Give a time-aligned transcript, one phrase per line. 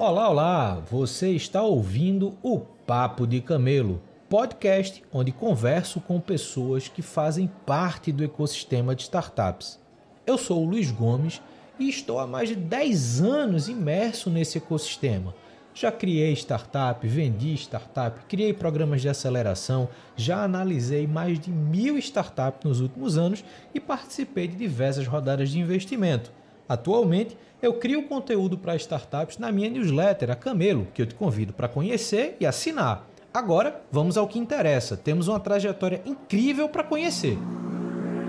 [0.00, 0.82] Olá, olá!
[0.88, 8.12] Você está ouvindo o Papo de Camelo, podcast onde converso com pessoas que fazem parte
[8.12, 9.76] do ecossistema de startups.
[10.24, 11.42] Eu sou o Luiz Gomes
[11.80, 15.34] e estou há mais de 10 anos imerso nesse ecossistema.
[15.74, 22.62] Já criei startup, vendi startup, criei programas de aceleração, já analisei mais de mil startups
[22.62, 23.44] nos últimos anos
[23.74, 26.37] e participei de diversas rodadas de investimento.
[26.68, 31.52] Atualmente, eu crio conteúdo para startups na minha newsletter, a Camelo, que eu te convido
[31.52, 33.08] para conhecer e assinar.
[33.32, 34.96] Agora, vamos ao que interessa.
[34.96, 37.38] Temos uma trajetória incrível para conhecer.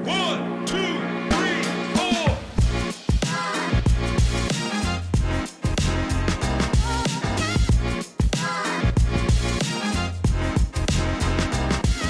[0.06, 1.19] One, two,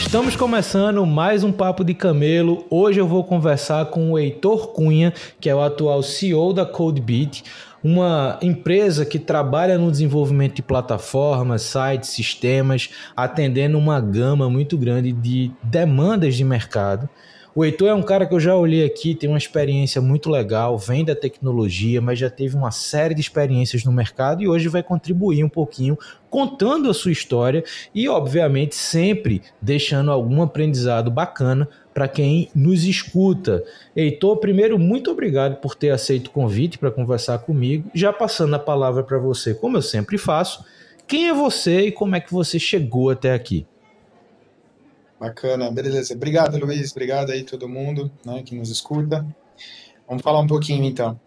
[0.10, 2.66] Estamos começando mais um Papo de Camelo.
[2.68, 7.44] Hoje eu vou conversar com o Heitor Cunha, que é o atual CEO da CodeBeat,
[7.84, 15.12] uma empresa que trabalha no desenvolvimento de plataformas, sites, sistemas, atendendo uma gama muito grande
[15.12, 17.08] de demandas de mercado.
[17.56, 20.78] O Heitor é um cara que eu já olhei aqui, tem uma experiência muito legal,
[20.78, 24.84] vem da tecnologia, mas já teve uma série de experiências no mercado e hoje vai
[24.84, 25.98] contribuir um pouquinho
[26.30, 33.64] contando a sua história e, obviamente, sempre deixando algum aprendizado bacana para quem nos escuta.
[33.96, 37.90] Heitor, primeiro, muito obrigado por ter aceito o convite para conversar comigo.
[37.96, 40.64] Já passando a palavra para você, como eu sempre faço,
[41.08, 43.66] quem é você e como é que você chegou até aqui?
[45.20, 46.14] Bacana, beleza.
[46.14, 46.92] Obrigado, Luiz.
[46.92, 49.26] Obrigado aí todo mundo né, que nos escuta.
[50.08, 51.20] Vamos falar um pouquinho então.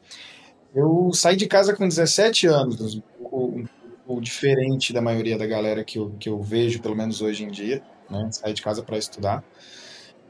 [0.74, 5.98] Eu saí de casa com 17 anos, um pouco diferente da maioria da galera que
[5.98, 7.82] eu, que eu vejo, pelo menos hoje em dia.
[8.08, 8.28] Né?
[8.32, 9.44] Saí de casa para estudar.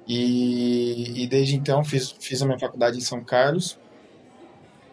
[0.06, 3.78] E, e, desde então fiz, fiz a minha faculdade em São Carlos,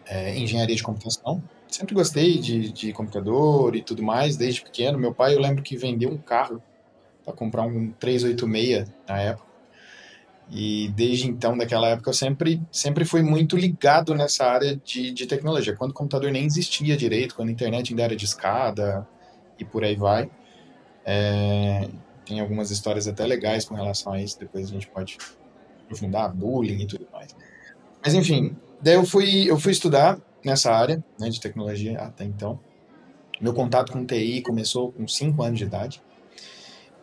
[0.06, 1.42] é, engenharia de computação.
[1.68, 4.98] Sempre gostei de, de computador e tudo mais, desde pequeno.
[4.98, 6.62] Meu pai, eu lembro que vendeu um carro
[7.24, 9.50] para comprar um 386 na época.
[10.50, 15.26] E desde então, daquela época, eu sempre, sempre fui muito ligado nessa área de, de
[15.26, 15.76] tecnologia.
[15.76, 19.06] Quando o computador nem existia direito, quando a internet ainda era de escada
[19.58, 20.28] e por aí vai.
[21.04, 21.88] É,
[22.24, 25.18] tem algumas histórias até legais com relação a isso, depois a gente pode
[25.84, 27.34] aprofundar, bullying e tudo mais.
[28.02, 32.58] Mas enfim, daí eu fui, eu fui estudar nessa área né, de tecnologia até então.
[33.40, 36.02] Meu contato com TI começou com 5 anos de idade.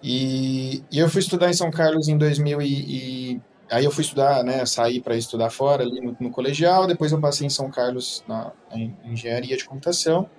[0.02, 4.03] E, e, eu fui estudar em São Carlos em 2000 e, e aí eu fui
[4.03, 7.69] estudar, né, saí para estudar fora ali no, no, colegial, depois eu passei em São
[7.69, 8.52] Carlos na,
[9.03, 10.30] engenharia de computação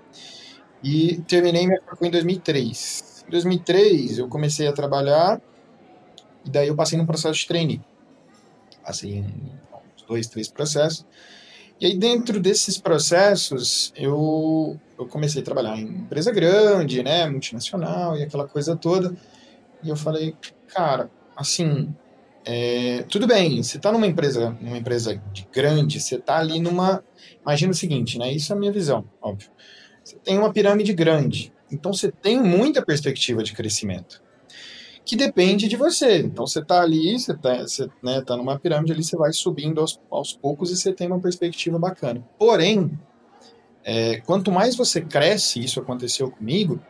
[0.82, 3.24] e terminei minha faculdade em 2003.
[3.26, 5.40] Em 2003 eu comecei a trabalhar
[6.44, 7.80] e daí eu passei num processo de trainee.
[8.84, 9.24] Passei em
[9.96, 11.04] uns dois, três processos.
[11.80, 18.16] E aí dentro desses processos eu, eu comecei a trabalhar em empresa grande, né, multinacional
[18.16, 19.14] e aquela coisa toda.
[19.82, 20.34] E eu falei,
[20.68, 21.94] cara, assim,
[22.44, 27.04] é, tudo bem, você está numa empresa, numa empresa de grande, você está ali numa.
[27.42, 28.32] Imagina o seguinte, né?
[28.32, 29.50] Isso é a minha visão, óbvio.
[30.02, 34.22] Você tem uma pirâmide grande, então você tem muita perspectiva de crescimento.
[35.04, 36.18] Que depende de você.
[36.18, 37.66] Então você está ali, você está
[38.02, 41.20] né, tá numa pirâmide ali, você vai subindo aos, aos poucos e você tem uma
[41.20, 42.22] perspectiva bacana.
[42.38, 42.90] Porém,
[43.84, 46.80] é, quanto mais você cresce, isso aconteceu comigo,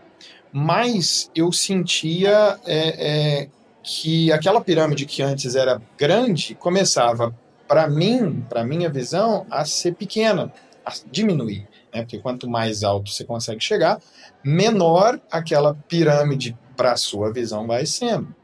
[0.53, 3.49] mais eu sentia é, é,
[3.83, 7.35] que aquela pirâmide que antes era grande começava,
[7.67, 10.53] para mim, para minha visão, a ser pequena,
[10.85, 11.67] a diminuir.
[11.95, 12.03] Né?
[12.03, 14.01] Porque quanto mais alto você consegue chegar,
[14.45, 18.35] menor aquela pirâmide para a sua visão vai sendo.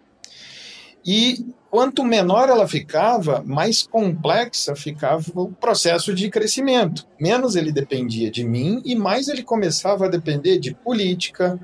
[1.06, 7.06] E quanto menor ela ficava, mais complexa ficava o processo de crescimento.
[7.20, 11.58] Menos ele dependia de mim e mais ele começava a depender de política,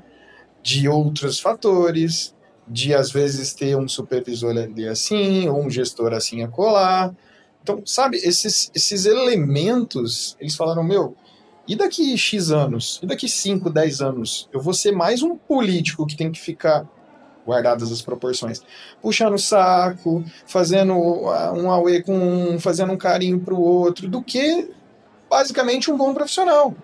[0.63, 2.33] de outros fatores,
[2.67, 7.13] de às vezes ter um supervisor ali assim, ou um gestor assim a colar.
[7.61, 11.15] Então, sabe, esses, esses elementos, eles falaram, meu,
[11.67, 12.99] e daqui X anos?
[13.03, 14.49] E daqui 5, 10 anos?
[14.51, 16.87] Eu vou ser mais um político que tem que ficar,
[17.45, 18.61] guardadas as proporções,
[19.01, 24.69] puxando o saco, fazendo um auê com um, fazendo um carinho pro outro, do que
[25.29, 26.75] basicamente um bom profissional.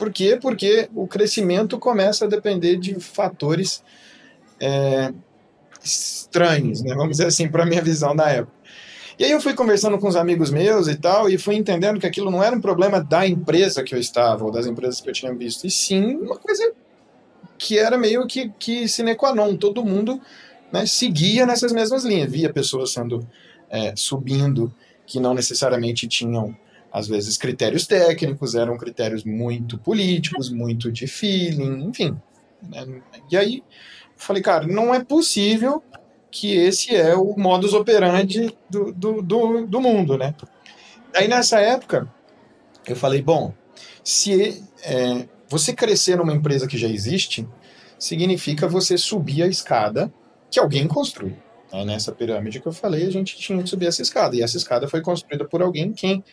[0.00, 0.38] Por quê?
[0.40, 3.84] Porque o crescimento começa a depender de fatores
[4.58, 5.12] é,
[5.84, 6.94] estranhos, né?
[6.94, 8.56] vamos dizer assim, para a minha visão da época.
[9.18, 12.06] E aí eu fui conversando com os amigos meus e tal, e fui entendendo que
[12.06, 15.12] aquilo não era um problema da empresa que eu estava, ou das empresas que eu
[15.12, 16.72] tinha visto, e sim uma coisa
[17.58, 20.18] que era meio que, que sine qua non, todo mundo
[20.72, 23.28] né, seguia nessas mesmas linhas, via pessoas sendo
[23.68, 24.72] é, subindo
[25.04, 26.56] que não necessariamente tinham
[26.92, 32.16] às vezes critérios técnicos, eram critérios muito políticos, muito de feeling, enfim.
[32.62, 33.00] Né?
[33.30, 33.62] E aí
[34.16, 35.82] falei, cara, não é possível
[36.30, 40.34] que esse é o modus operandi do, do, do, do mundo, né?
[41.14, 42.08] Aí nessa época,
[42.86, 43.52] eu falei, bom,
[44.04, 47.48] se é, você crescer numa empresa que já existe,
[47.98, 50.12] significa você subir a escada
[50.50, 51.36] que alguém construiu.
[51.86, 54.34] Nessa pirâmide que eu falei, a gente tinha que subir essa escada.
[54.34, 56.24] E essa escada foi construída por alguém quem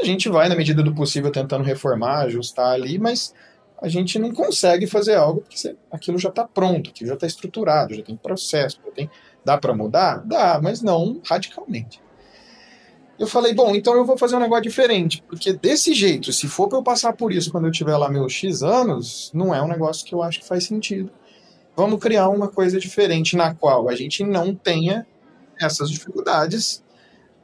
[0.00, 3.34] a gente vai, na medida do possível, tentando reformar, ajustar ali, mas
[3.80, 7.94] a gente não consegue fazer algo porque aquilo já está pronto, aquilo já está estruturado,
[7.94, 9.10] já tem processo, já tem,
[9.44, 10.22] dá para mudar?
[10.24, 12.00] Dá, mas não radicalmente.
[13.18, 16.68] Eu falei, bom, então eu vou fazer um negócio diferente, porque desse jeito, se for
[16.68, 19.68] para eu passar por isso quando eu tiver lá meus X anos, não é um
[19.68, 21.10] negócio que eu acho que faz sentido.
[21.76, 25.06] Vamos criar uma coisa diferente na qual a gente não tenha
[25.60, 26.82] essas dificuldades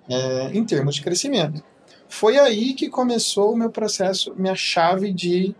[0.08, 1.62] é, em termos de crescimento.
[2.08, 5.54] Foi aí que começou o meu processo, minha chave de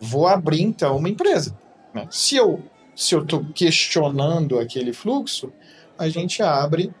[0.00, 1.56] vou abrir então uma empresa.
[1.94, 2.06] Né?
[2.10, 2.62] Se eu
[2.98, 5.52] se eu estou questionando aquele fluxo,
[5.96, 6.92] a gente abre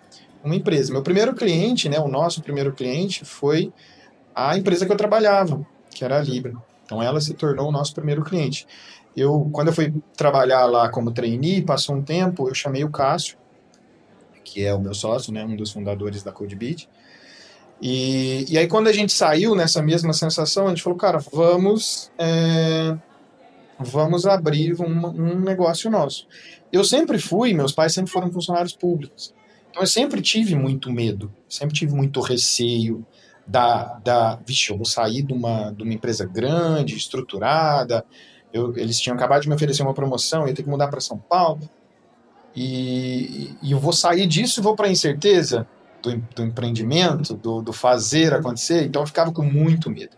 [0.44, 0.92] uma empresa.
[0.92, 3.72] Meu primeiro cliente, né, o nosso primeiro cliente, foi
[4.32, 6.52] a empresa que eu trabalhava, que era a Libra.
[6.84, 8.64] Então ela se tornou o nosso primeiro cliente.
[9.16, 13.36] Eu, quando eu fui trabalhar lá como trainee, passou um tempo, eu chamei o Cássio,
[14.44, 16.88] que é o meu sócio, né, um dos fundadores da CodeBeat.
[17.80, 22.10] E, e aí quando a gente saiu nessa mesma sensação, a gente falou, cara, vamos
[22.18, 22.96] é,
[23.78, 26.26] vamos abrir um, um negócio nosso.
[26.72, 29.32] Eu sempre fui, meus pais sempre foram funcionários públicos.
[29.70, 33.06] Então eu sempre tive muito medo, sempre tive muito receio
[33.46, 38.04] da, da vixe, eu vou sair de uma, de uma empresa grande, estruturada,
[38.52, 41.00] eu, eles tinham acabado de me oferecer uma promoção, eu ia ter que mudar para
[41.00, 41.68] São Paulo,
[42.54, 45.66] e, e, eu vou sair disso e vou para a incerteza
[46.02, 50.16] do, do empreendimento, do, do fazer acontecer, então eu ficava com muito medo.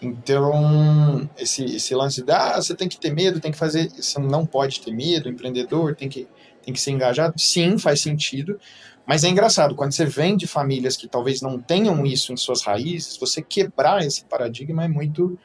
[0.00, 4.18] Então, esse, esse lance de, ah, você tem que ter medo, tem que fazer, você
[4.20, 6.28] não pode ter medo, empreendedor tem que
[6.68, 7.34] tem que ser engajado.
[7.38, 8.60] Sim, faz sentido.
[9.06, 12.60] Mas é engraçado, quando você vem de famílias que talvez não tenham isso em suas
[12.62, 15.38] raízes, você quebrar esse paradigma é muito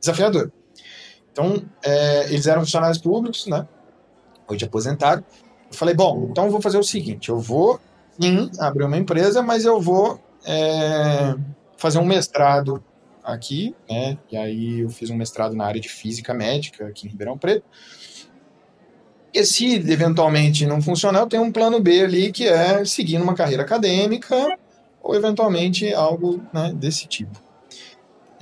[0.00, 0.50] desafiador.
[1.30, 3.68] Então, é, eles eram funcionários públicos, né?
[4.48, 5.22] Hoje aposentado.
[5.70, 7.78] Eu falei, bom, então eu vou fazer o seguinte: eu vou,
[8.20, 11.34] sim, abrir uma empresa, mas eu vou é,
[11.76, 12.82] fazer um mestrado
[13.22, 14.18] aqui, né?
[14.30, 17.64] E aí eu fiz um mestrado na área de física médica aqui em Ribeirão Preto.
[19.32, 23.34] E se eventualmente não funcionar, eu tenho um plano B ali, que é seguir uma
[23.34, 24.58] carreira acadêmica
[25.02, 27.40] ou eventualmente algo né, desse tipo.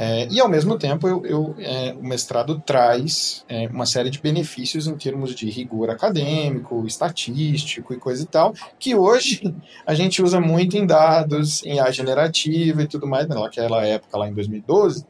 [0.02, 4.18] É, e ao mesmo tempo, eu, eu é, o mestrado traz é, uma série de
[4.18, 9.54] benefícios em termos de rigor acadêmico, estatístico e coisa e tal, que hoje
[9.84, 13.28] a gente usa muito em dados, em A generativa e tudo mais.
[13.28, 15.04] Naquela época, lá em 2012,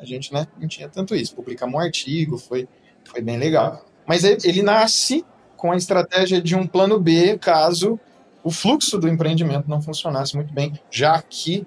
[0.00, 1.32] a gente né, não tinha tanto isso.
[1.36, 2.66] Publicamos um artigo, foi,
[3.04, 3.86] foi bem legal.
[4.04, 5.24] Mas ele nasce
[5.56, 8.00] com a estratégia de um plano B caso
[8.42, 11.64] o fluxo do empreendimento não funcionasse muito bem, já que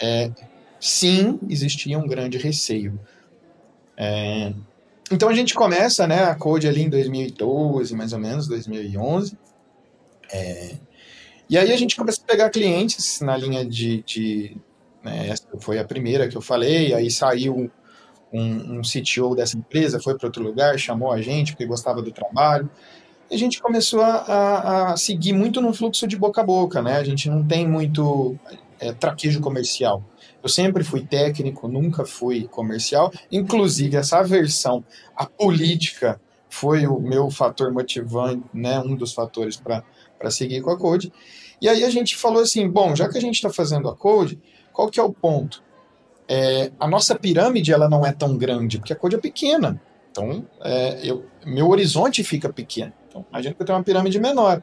[0.00, 0.30] é,
[0.84, 3.00] sim existia um grande receio.
[3.96, 4.52] É,
[5.10, 9.36] então a gente começa né, a Code ali em 2012, mais ou menos, 2011.
[10.30, 10.74] É,
[11.48, 14.02] e aí a gente começa a pegar clientes na linha de.
[14.02, 14.56] de
[15.02, 17.70] né, essa foi a primeira que eu falei, aí saiu
[18.30, 22.12] um, um CTO dessa empresa foi para outro lugar, chamou a gente porque gostava do
[22.12, 22.68] trabalho.
[23.30, 26.96] E a gente começou a, a, seguir muito no fluxo de boca a boca, né?
[26.96, 28.38] A gente não tem muito
[28.78, 30.04] é, traquejo comercial.
[30.44, 33.10] Eu sempre fui técnico, nunca fui comercial.
[33.32, 34.84] Inclusive, essa aversão
[35.16, 38.78] à política foi o meu fator motivante, né?
[38.78, 41.12] Um dos fatores para seguir com a Code.
[41.60, 44.38] E aí a gente falou assim, bom, já que a gente está fazendo a Code,
[44.72, 45.64] qual que é o ponto?
[46.28, 49.80] é, a nossa pirâmide ela não é tão grande, porque a Code é pequena.
[50.10, 52.92] Então, é, eu, meu horizonte fica pequeno.
[53.08, 54.62] Então, imagina que eu tenho uma pirâmide menor.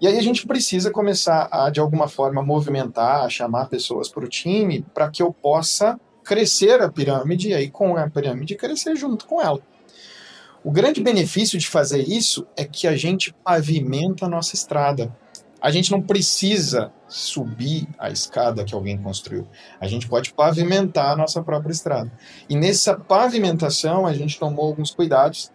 [0.00, 4.28] E aí a gente precisa começar a, de alguma forma, movimentar, chamar pessoas para o
[4.28, 9.26] time, para que eu possa crescer a pirâmide e aí com a pirâmide crescer junto
[9.26, 9.60] com ela.
[10.62, 15.14] O grande benefício de fazer isso é que a gente pavimenta a nossa estrada
[15.60, 19.48] a gente não precisa subir a escada que alguém construiu.
[19.80, 22.12] A gente pode pavimentar a nossa própria estrada.
[22.48, 25.50] E nessa pavimentação a gente tomou alguns cuidados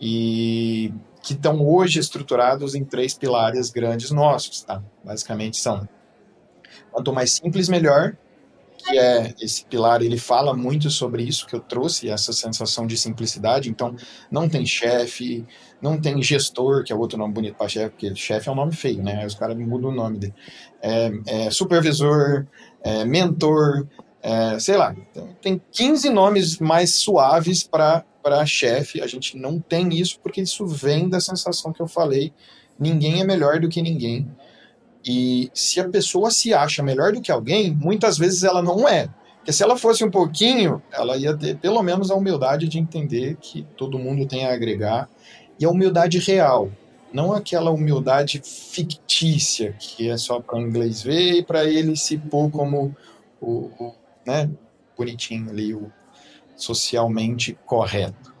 [0.00, 4.82] e que estão hoje estruturados em três pilares grandes nossos, tá?
[5.04, 5.88] Basicamente são
[6.90, 8.16] quanto mais simples melhor,
[8.84, 12.96] que é esse pilar, ele fala muito sobre isso que eu trouxe, essa sensação de
[12.96, 13.70] simplicidade.
[13.70, 13.94] Então,
[14.30, 15.46] não tem chefe,
[15.80, 18.74] não tem gestor, que é outro nome bonito para chefe, porque chefe é um nome
[18.74, 19.24] feio, né?
[19.24, 20.34] Os caras mudam o nome dele.
[20.82, 22.46] É, é supervisor,
[22.82, 23.86] é mentor,
[24.20, 24.94] é, sei lá.
[25.40, 28.04] Tem 15 nomes mais suaves para
[28.46, 29.00] chefe.
[29.00, 32.32] A gente não tem isso porque isso vem da sensação que eu falei.
[32.78, 34.30] Ninguém é melhor do que ninguém.
[35.04, 39.08] E se a pessoa se acha melhor do que alguém, muitas vezes ela não é.
[39.38, 43.36] Porque se ela fosse um pouquinho, ela ia ter pelo menos a humildade de entender
[43.40, 45.08] que todo mundo tem a agregar
[45.58, 46.70] e a humildade real,
[47.12, 52.16] não aquela humildade fictícia que é só para o inglês ver e para ele se
[52.16, 52.96] pôr como
[53.40, 54.48] o, o né,
[54.96, 55.90] bonitinho ali, o
[56.56, 58.32] socialmente correto.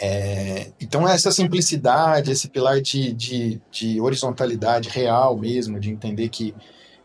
[0.00, 6.54] É, então essa simplicidade, esse pilar de, de, de horizontalidade real mesmo, de entender que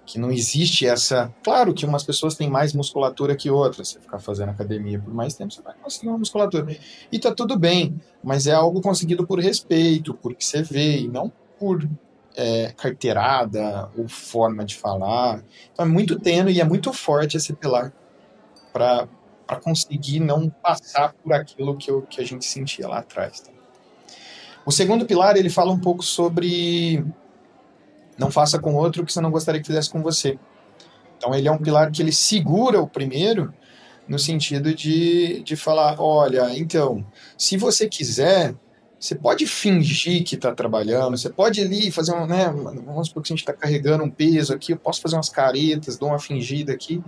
[0.06, 1.34] que não existe essa.
[1.44, 3.90] Claro que umas pessoas têm mais musculatura que outras.
[3.90, 6.78] Você ficar fazendo academia por mais tempo, você vai conseguir uma musculatura.
[7.12, 11.32] E tá tudo bem, mas é algo conseguido por respeito, porque você vê, e não
[11.60, 11.88] por
[12.36, 15.44] é, carteirada ou forma de falar.
[15.74, 17.92] Então é muito tênue e é muito forte esse pilar
[18.72, 19.08] para
[19.62, 23.42] conseguir não passar por aquilo que, eu, que a gente sentia lá atrás.
[23.42, 23.52] Tá?
[24.66, 27.06] O segundo pilar ele fala um pouco sobre
[28.18, 30.40] não faça com outro o que você não gostaria que fizesse com você.
[31.18, 33.54] Então ele é um pilar que ele segura o primeiro
[34.08, 37.06] no sentido de, de falar, olha, então,
[37.38, 38.56] se você quiser,
[39.00, 42.46] você pode fingir que está trabalhando, você pode ali fazer um, né,
[42.86, 45.98] vamos supor que a gente está carregando um peso aqui, eu posso fazer umas caretas,
[45.98, 47.04] dou uma fingida aqui,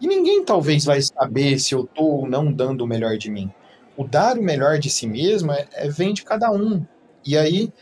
[0.00, 3.52] e ninguém talvez vai saber se eu estou ou não dando o melhor de mim.
[3.96, 6.84] O dar o melhor de si mesmo é, é vem de cada um.
[7.24, 7.72] E aí,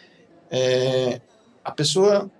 [0.50, 1.20] é,
[1.64, 2.30] a pessoa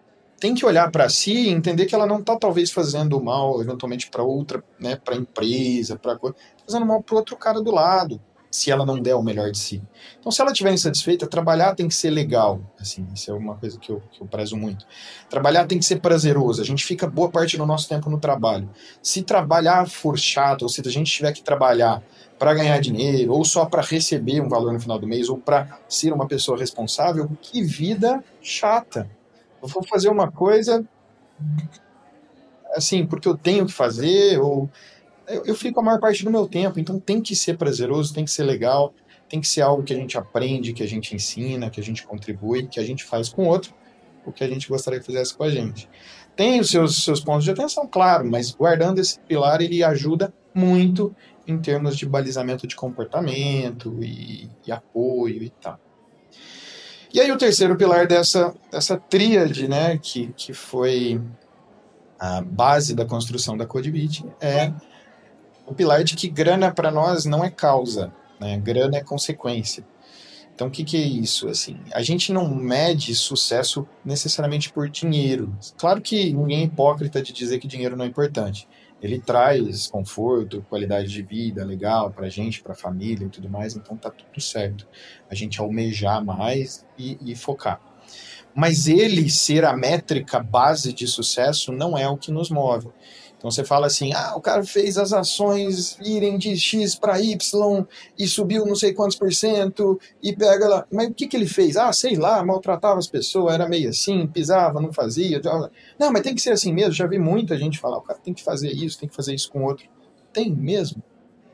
[0.40, 4.08] tem que olhar para si e entender que ela não está talvez fazendo mal eventualmente
[4.11, 6.32] para outra, né, para empresa, para tá
[6.64, 8.20] fazendo mal para outro cara do lado,
[8.50, 9.83] se ela não der o melhor de si.
[10.19, 13.78] Então, se ela estiver insatisfeita, trabalhar tem que ser legal, assim, isso é uma coisa
[13.78, 14.87] que eu, que eu prezo muito.
[15.28, 16.62] Trabalhar tem que ser prazeroso.
[16.62, 18.69] A gente fica boa parte do nosso tempo no trabalho.
[19.02, 22.02] Se trabalhar for chato, ou se a gente tiver que trabalhar
[22.38, 25.78] para ganhar dinheiro, ou só para receber um valor no final do mês, ou para
[25.88, 29.09] ser uma pessoa responsável, que vida chata
[29.62, 30.85] eu vou fazer uma coisa
[32.75, 34.69] assim, porque eu tenho que fazer, ou
[35.28, 38.25] eu, eu, fico a maior parte do meu tempo, então tem que ser prazeroso, tem
[38.25, 38.94] que ser legal,
[39.28, 42.06] tem que ser algo que a gente aprende, que a gente ensina, que a gente
[42.06, 43.75] contribui, que a gente faz com o outro,
[44.25, 45.88] o que a gente gostaria que fizesse com a gente.
[46.35, 51.14] Tem os seus, seus pontos de atenção, claro, mas guardando esse pilar, ele ajuda muito
[51.47, 55.78] em termos de balizamento de comportamento e, e apoio e tal.
[57.12, 61.20] E aí o terceiro pilar dessa, dessa tríade, né, que, que foi
[62.18, 64.73] a base da construção da CodeBeat, é
[65.68, 68.58] o pilar de que grana para nós não é causa, né?
[68.58, 69.84] grana é consequência.
[70.54, 71.48] Então, o que, que é isso?
[71.48, 75.56] Assim, a gente não mede sucesso necessariamente por dinheiro.
[75.76, 78.68] Claro que ninguém é hipócrita de dizer que dinheiro não é importante
[79.00, 83.48] ele traz conforto, qualidade de vida legal para a gente, para a família e tudo
[83.48, 84.87] mais, então tá tudo certo.
[85.30, 87.80] A gente almejar mais e, e, focar.
[88.54, 92.88] Mas ele ser a métrica base de sucesso não é o que nos move.
[93.38, 97.87] Então você fala assim: ah, o cara fez as ações irem de X para Y
[98.18, 100.87] e subiu não sei quantos por cento e pega lá.
[100.92, 101.76] Mas o que, que ele fez?
[101.76, 105.40] Ah, sei lá, maltratava as pessoas, era meio assim, pisava, não fazia.
[105.99, 106.92] Não, mas tem que ser assim mesmo.
[106.92, 109.50] Já vi muita gente falar: o cara tem que fazer isso, tem que fazer isso
[109.50, 109.87] com outro.
[110.33, 111.00] Tem mesmo.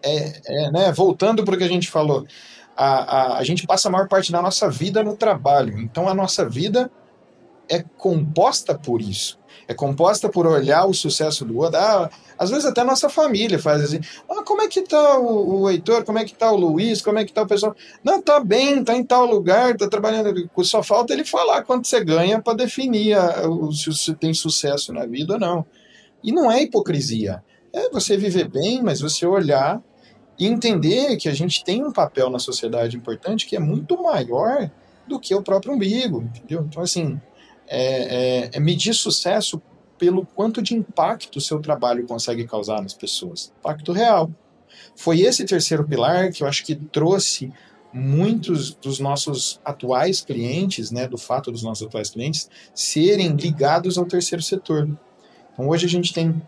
[0.03, 0.93] É, é né?
[0.93, 2.26] Voltando para o que a gente falou,
[2.75, 5.79] a, a, a gente passa a maior parte da nossa vida no trabalho.
[5.79, 6.91] Então a nossa vida
[7.68, 11.78] é composta por isso é composta por olhar o sucesso do outro.
[11.78, 14.00] Ah, às vezes até nossa família faz assim.
[14.28, 16.04] Ah, como é que tá o, o Heitor?
[16.04, 17.00] Como é que tá o Luiz?
[17.00, 17.75] Como é que tá o pessoal?
[18.02, 20.50] Não, tá bem, tá em tal lugar, tá trabalhando.
[20.62, 24.92] Só falta ele falar quanto você ganha para definir a, o, se você tem sucesso
[24.92, 25.64] na vida ou não.
[26.23, 27.42] E não é hipocrisia.
[27.73, 29.83] É você viver bem, mas você olhar
[30.38, 34.71] e entender que a gente tem um papel na sociedade importante que é muito maior
[35.06, 36.66] do que o próprio umbigo, entendeu?
[36.68, 37.21] Então, assim,
[37.66, 39.61] é, é, é medir sucesso
[39.99, 43.52] pelo quanto de impacto o seu trabalho consegue causar nas pessoas.
[43.61, 44.30] Impacto real.
[44.97, 47.52] Foi esse terceiro pilar que eu acho que trouxe
[47.92, 54.04] muitos dos nossos atuais clientes, né, do fato dos nossos atuais clientes serem ligados ao
[54.04, 54.88] terceiro setor.
[55.52, 56.42] Então hoje a gente tem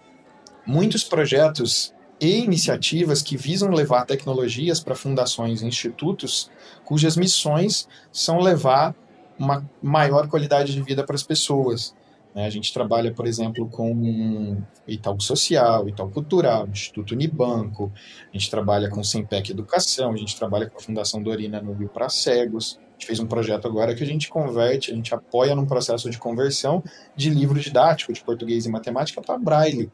[0.66, 6.50] muitos projetos e iniciativas que visam levar tecnologias para fundações e institutos
[6.84, 8.94] cujas missões são levar
[9.38, 11.94] uma maior qualidade de vida para as pessoas.
[12.34, 12.44] Né?
[12.46, 17.90] A gente trabalha, por exemplo, com Itaú Social, Itaú Cultural, Instituto Unibanco,
[18.30, 21.88] a gente trabalha com Sempec Educação, a gente trabalha com a Fundação Dorina no Rio
[21.88, 22.78] para Cegos.
[22.78, 26.10] A gente fez um projeto agora que a gente converte, a gente apoia num processo
[26.10, 26.82] de conversão
[27.14, 29.90] de livro didático de português e matemática para braille.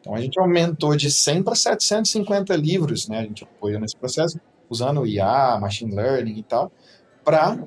[0.00, 3.20] Então a gente aumentou de 100 para 750 livros, né?
[3.20, 6.70] A gente apoia nesse processo usando IA, machine learning e tal,
[7.24, 7.58] para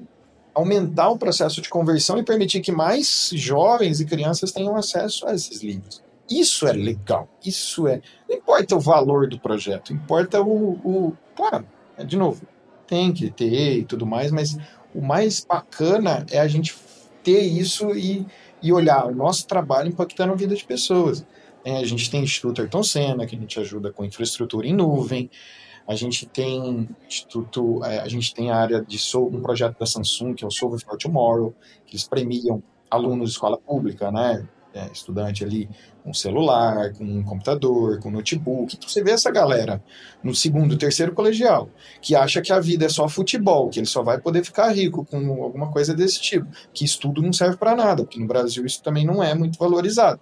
[0.60, 5.34] aumentar o processo de conversão e permitir que mais jovens e crianças tenham acesso a
[5.34, 6.02] esses livros.
[6.30, 7.28] Isso é legal.
[7.44, 8.02] Isso é.
[8.28, 10.74] Não importa o valor do projeto, importa o.
[10.84, 11.66] o claro,
[11.98, 12.42] é, de novo,
[12.86, 14.58] tem que ter e tudo mais, mas
[14.94, 16.76] o mais bacana é a gente
[17.24, 18.26] ter isso e,
[18.62, 21.26] e olhar o nosso trabalho impactando a vida de pessoas.
[21.64, 24.74] É, a gente tem o Instituto Ayrton Senna, que a gente ajuda com infraestrutura em
[24.74, 25.30] nuvem.
[25.90, 30.36] A gente tem instituto, é, a gente tem a área de um projeto da Samsung
[30.36, 31.52] que é o Solve for Tomorrow,
[31.84, 34.48] que eles premiam alunos de escola pública, né?
[34.72, 35.68] É, estudante ali
[36.04, 38.76] com celular, com um computador, com notebook.
[38.76, 39.84] Então você vê essa galera
[40.24, 41.68] no segundo, terceiro colegial
[42.00, 45.04] que acha que a vida é só futebol, que ele só vai poder ficar rico
[45.04, 48.84] com alguma coisa desse tipo, que estudo não serve para nada, porque no Brasil isso
[48.84, 50.20] também não é muito valorizado.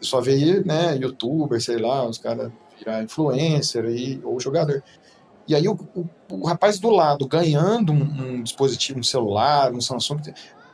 [0.00, 4.82] Só vê, né, youtuber, sei lá, os caras virar influencer aí, ou jogador.
[5.46, 9.80] E aí o, o, o rapaz do lado ganhando um, um, dispositivo, um celular, um
[9.80, 10.20] Samsung,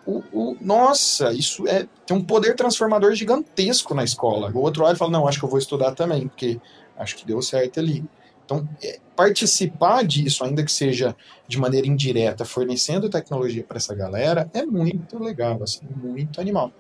[0.07, 4.51] o, o, nossa, isso é tem um poder transformador gigantesco na escola.
[4.53, 6.61] O outro olha e fala, não, acho que eu vou estudar também, porque
[6.97, 8.05] acho que deu certo ali.
[8.45, 11.17] Então, é, participar disso, ainda que seja
[11.49, 16.71] de maneira indireta, fornecendo tecnologia para essa galera, é muito legal, assim, muito animal.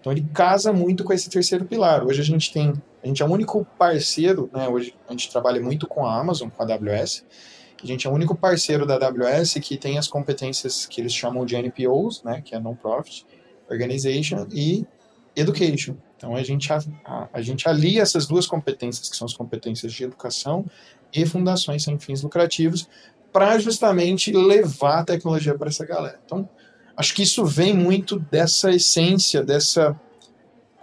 [0.00, 2.04] Então ele casa muito com esse terceiro pilar.
[2.04, 4.66] Hoje a gente tem, a gente é o único parceiro, né?
[4.66, 7.22] Hoje a gente trabalha muito com a Amazon, com a AWS.
[7.82, 11.44] A gente é o único parceiro da AWS que tem as competências que eles chamam
[11.44, 12.40] de NPOs, né?
[12.42, 13.26] Que é Non-Profit
[13.70, 14.86] Organization e
[15.36, 15.96] Education.
[16.16, 19.92] Então a gente, a, a, a gente alia essas duas competências, que são as competências
[19.92, 20.64] de educação
[21.12, 22.88] e fundações sem fins lucrativos,
[23.30, 26.18] para justamente levar a tecnologia para essa galera.
[26.24, 26.48] Então,
[26.96, 29.98] Acho que isso vem muito dessa essência, dessa.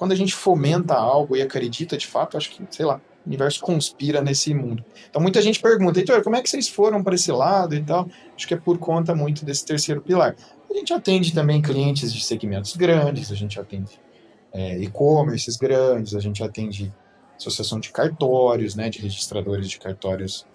[0.01, 3.61] Quando a gente fomenta algo e acredita de fato, acho que, sei lá, o universo
[3.61, 4.83] conspira nesse mundo.
[5.07, 8.09] Então muita gente pergunta, Heitor, como é que vocês foram para esse lado e tal?
[8.35, 10.35] Acho que é por conta muito desse terceiro pilar.
[10.67, 14.01] A gente atende também clientes de segmentos grandes, a gente atende
[14.51, 16.91] é, e-commerces grandes, a gente atende
[17.37, 20.47] associação de cartórios, né, de registradores de cartórios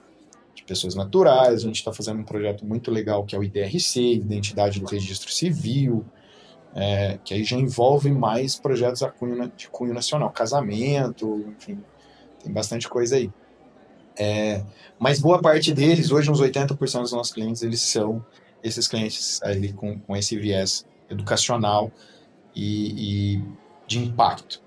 [0.66, 4.80] pessoas naturais, a gente está fazendo um projeto muito legal que é o IDRC, Identidade
[4.80, 6.04] do Registro Civil,
[6.74, 9.02] é, que aí já envolve mais projetos
[9.56, 11.82] de cunho nacional, casamento, enfim,
[12.42, 13.30] tem bastante coisa aí.
[14.18, 14.62] É,
[14.98, 18.24] mas boa parte deles, hoje uns 80% dos nossos clientes, eles são
[18.62, 21.90] esses clientes ali com, com esse viés educacional
[22.54, 23.44] e, e
[23.86, 24.62] de impacto.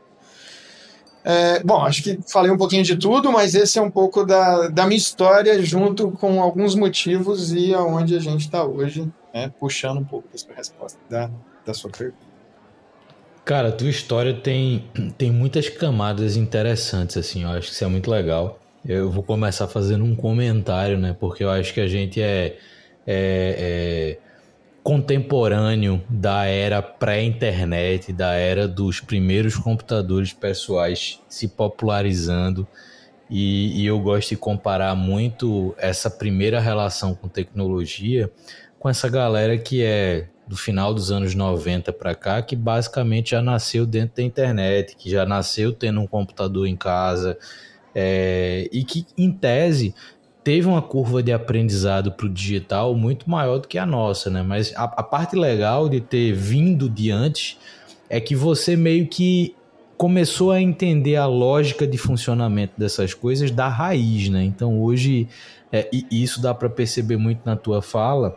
[1.23, 4.69] É, bom, acho que falei um pouquinho de tudo, mas esse é um pouco da,
[4.69, 9.99] da minha história, junto com alguns motivos e aonde a gente está hoje, né, puxando
[9.99, 11.29] um pouco da sua resposta, da,
[11.65, 12.29] da sua pergunta.
[13.45, 14.83] Cara, tua história tem,
[15.17, 18.59] tem muitas camadas interessantes, assim, eu acho que isso é muito legal.
[18.85, 22.57] Eu vou começar fazendo um comentário, né, porque eu acho que a gente é,
[23.07, 24.17] é, é
[24.83, 32.67] contemporâneo da era pré-internet, da era dos primeiros computadores pessoais se popularizando.
[33.29, 38.31] E, e, eu gosto de comparar muito essa primeira relação com tecnologia
[38.79, 43.41] com essa galera que é do final dos anos 90 para cá, que basicamente já
[43.41, 47.37] nasceu dentro da internet, que já nasceu tendo um computador em casa,
[47.93, 49.93] é, e que, em tese,
[50.43, 54.41] teve uma curva de aprendizado para o digital muito maior do que a nossa, né?
[54.41, 57.59] Mas a, a, parte legal de ter vindo de antes
[58.09, 59.55] é que você meio que
[59.95, 64.43] começou a entender a lógica de funcionamento dessas coisas da raiz, né?
[64.43, 65.27] Então hoje,
[65.71, 68.35] é, e isso dá para perceber muito na tua fala,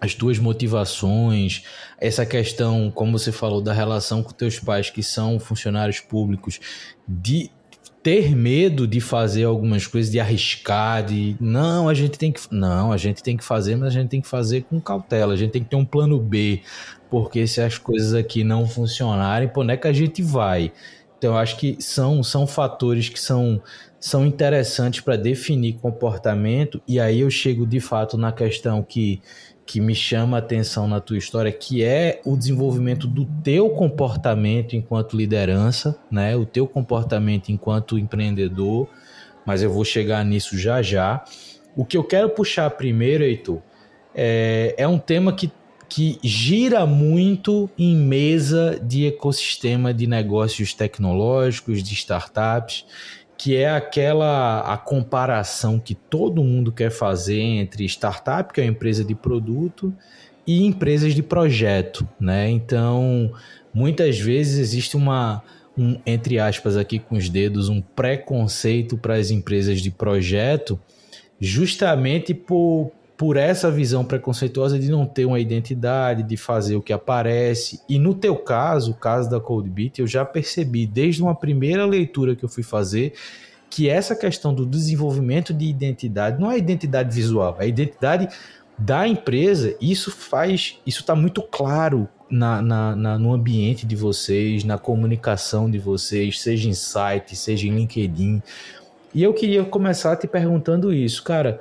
[0.00, 1.62] as tuas motivações,
[1.98, 6.60] essa questão, como você falou, da relação com teus pais que são funcionários públicos,
[7.08, 7.50] de
[8.04, 12.92] ter medo de fazer algumas coisas, de arriscar, de não, a gente tem que não,
[12.92, 15.52] a gente tem que fazer, mas a gente tem que fazer com cautela, a gente
[15.52, 16.60] tem que ter um plano B,
[17.08, 20.70] porque se as coisas aqui não funcionarem, por onde é que a gente vai?
[21.16, 23.62] Então eu acho que são são fatores que são
[23.98, 29.22] são interessantes para definir comportamento e aí eu chego de fato na questão que
[29.66, 34.76] que me chama a atenção na tua história, que é o desenvolvimento do teu comportamento
[34.76, 36.36] enquanto liderança, né?
[36.36, 38.88] O teu comportamento enquanto empreendedor,
[39.46, 41.24] mas eu vou chegar nisso já já.
[41.74, 43.60] O que eu quero puxar primeiro, Heitor,
[44.14, 45.50] é, é um tema que,
[45.88, 52.84] que gira muito em mesa de ecossistema de negócios tecnológicos, de startups,
[53.44, 58.70] que é aquela a comparação que todo mundo quer fazer entre startup, que é uma
[58.70, 59.94] empresa de produto,
[60.46, 62.48] e empresas de projeto, né?
[62.48, 63.34] Então,
[63.74, 65.42] muitas vezes existe uma
[65.76, 70.80] um, entre aspas aqui com os dedos, um preconceito para as empresas de projeto,
[71.38, 76.92] justamente por, por essa visão preconceituosa de não ter uma identidade, de fazer o que
[76.92, 77.80] aparece.
[77.88, 82.34] E no teu caso, o caso da Coldbeat, eu já percebi desde uma primeira leitura
[82.34, 83.14] que eu fui fazer
[83.70, 88.28] que essa questão do desenvolvimento de identidade não é identidade visual, é identidade
[88.78, 89.76] da empresa.
[89.80, 95.70] Isso faz, isso está muito claro na, na, na, no ambiente de vocês, na comunicação
[95.70, 98.42] de vocês, seja em site, seja em LinkedIn.
[99.14, 101.60] E eu queria começar te perguntando isso, cara.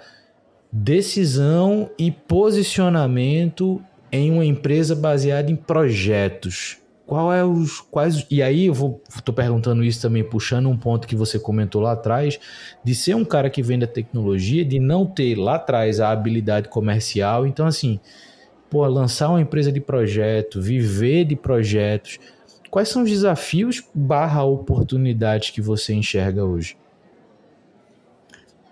[0.75, 3.79] Decisão e posicionamento
[4.11, 6.79] em uma empresa baseada em projetos.
[7.05, 8.99] Qual é os quais e aí eu vou
[9.35, 12.39] perguntando isso também puxando um ponto que você comentou lá atrás
[12.83, 16.69] de ser um cara que vende a tecnologia, de não ter lá atrás a habilidade
[16.69, 17.45] comercial.
[17.45, 17.99] Então assim,
[18.67, 22.17] pô, lançar uma empresa de projeto, viver de projetos,
[22.71, 26.75] quais são os desafios barra oportunidades que você enxerga hoje?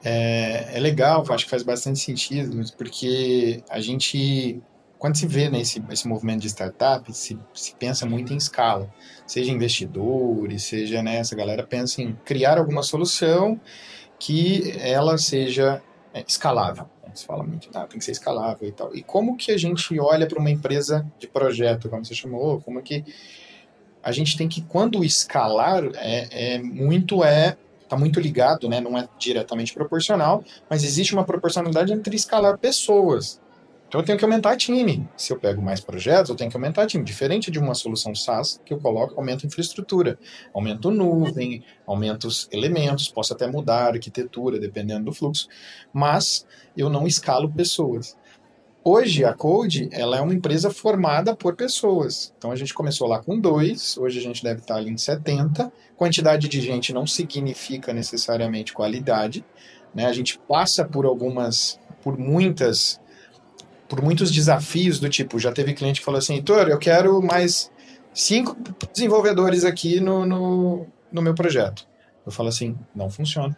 [0.04, 4.62] É, é legal, acho que faz bastante sentido, porque a gente,
[4.98, 8.92] quando se vê nesse né, esse movimento de startup, se, se pensa muito em escala,
[9.28, 13.60] seja investidores, seja né, essa galera pensa em criar alguma solução
[14.18, 15.82] que ela seja
[16.14, 16.90] é, escalável.
[17.14, 18.96] Você fala muito, ah, tem que ser escalável e tal.
[18.96, 22.82] E como que a gente olha para uma empresa de projeto, como você chamou, como
[22.82, 23.04] que
[24.02, 27.58] a gente tem que, quando escalar, é, é muito é
[27.92, 28.80] está muito ligado, né?
[28.80, 33.42] não é diretamente proporcional, mas existe uma proporcionalidade entre escalar pessoas.
[33.90, 35.06] Então eu tenho que aumentar time.
[35.18, 37.04] Se eu pego mais projetos, eu tenho que aumentar time.
[37.04, 40.18] Diferente de uma solução SaaS, que eu coloco, aumento infraestrutura,
[40.54, 45.50] aumento nuvem, aumento os elementos, posso até mudar a arquitetura, dependendo do fluxo,
[45.92, 48.16] mas eu não escalo pessoas.
[48.84, 52.34] Hoje a Code ela é uma empresa formada por pessoas.
[52.36, 55.72] Então a gente começou lá com dois, hoje a gente deve estar ali em 70.
[55.96, 59.46] Quantidade de gente não significa necessariamente qualidade.
[59.94, 60.08] Né?
[60.08, 63.00] A gente passa por algumas, por muitas
[63.88, 67.70] por muitos desafios do tipo, já teve cliente que falou assim, Heitor, eu quero mais
[68.14, 68.56] cinco
[68.94, 71.86] desenvolvedores aqui no, no, no meu projeto.
[72.26, 73.56] Eu falo assim, não funciona.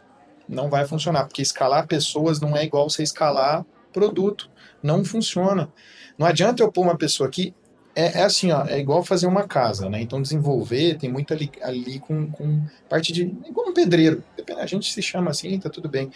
[0.49, 4.49] Não vai funcionar, porque escalar pessoas não é igual você escalar produto.
[4.83, 5.71] Não funciona.
[6.17, 7.55] Não adianta eu pôr uma pessoa aqui.
[7.95, 10.01] É, é assim, ó, é igual fazer uma casa, né?
[10.01, 13.23] Então desenvolver tem muito ali, ali com, com parte de.
[13.47, 14.23] igual um pedreiro.
[14.57, 16.11] A gente se chama assim, tá tudo bem.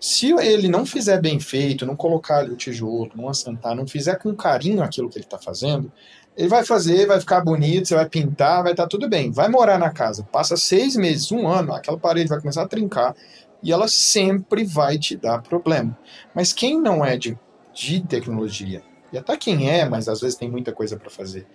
[0.00, 4.16] Se ele não fizer bem feito, não colocar ali o tijolo, não assentar, não fizer
[4.16, 5.90] com carinho aquilo que ele está fazendo,
[6.36, 9.30] ele vai fazer, vai ficar bonito, você vai pintar, vai estar tá tudo bem.
[9.30, 13.16] Vai morar na casa, passa seis meses, um ano, aquela parede vai começar a trincar
[13.62, 15.96] e ela sempre vai te dar problema.
[16.34, 17.38] Mas quem não é de,
[17.76, 21.46] de tecnologia, e até quem é, mas às vezes tem muita coisa para fazer,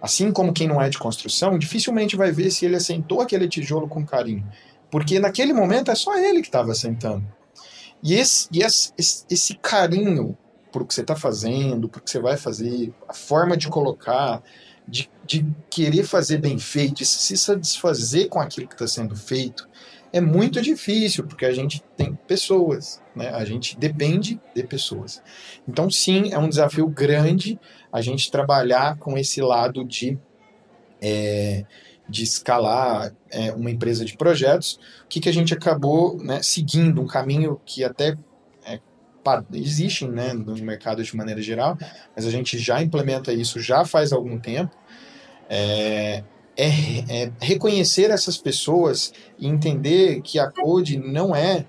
[0.00, 3.86] assim como quem não é de construção, dificilmente vai ver se ele assentou aquele tijolo
[3.86, 4.46] com carinho.
[4.90, 7.26] Porque naquele momento é só ele que estava assentando.
[8.02, 8.48] E esse,
[8.96, 10.36] esse, esse carinho
[10.70, 13.68] por o que você está fazendo, por o que você vai fazer, a forma de
[13.68, 14.42] colocar,
[14.86, 19.68] de, de querer fazer bem feito, de se satisfazer com aquilo que está sendo feito,
[20.12, 23.30] é muito difícil, porque a gente tem pessoas, né?
[23.30, 25.22] a gente depende de pessoas.
[25.66, 27.58] Então, sim, é um desafio grande
[27.92, 30.18] a gente trabalhar com esse lado de.
[31.00, 31.64] É,
[32.08, 37.02] de escalar é, uma empresa de projetos, o que, que a gente acabou né, seguindo
[37.02, 38.16] um caminho que até
[38.64, 38.78] é,
[39.52, 41.76] existe né, no mercado de maneira geral,
[42.14, 44.74] mas a gente já implementa isso já faz algum tempo,
[45.48, 46.22] é,
[46.56, 46.68] é,
[47.08, 51.66] é reconhecer essas pessoas e entender que a Code não é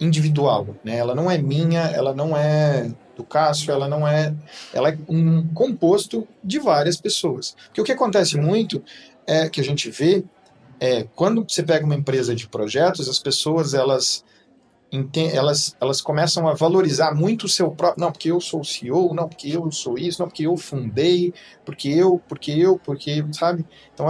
[0.00, 0.96] individual, né?
[0.96, 4.34] ela não é minha, ela não é do Cássio, ela não é,
[4.72, 7.56] ela é um composto de várias pessoas.
[7.66, 8.82] Porque o que acontece muito
[9.26, 10.24] é que a gente vê
[10.80, 14.24] é quando você pega uma empresa de projetos, as pessoas elas
[15.34, 18.02] elas, elas começam a valorizar muito o seu próprio.
[18.02, 21.34] Não, porque eu sou o CEO, não, porque eu sou isso, não, porque eu fundei,
[21.64, 23.66] porque eu, porque eu, porque, sabe?
[23.92, 24.06] Então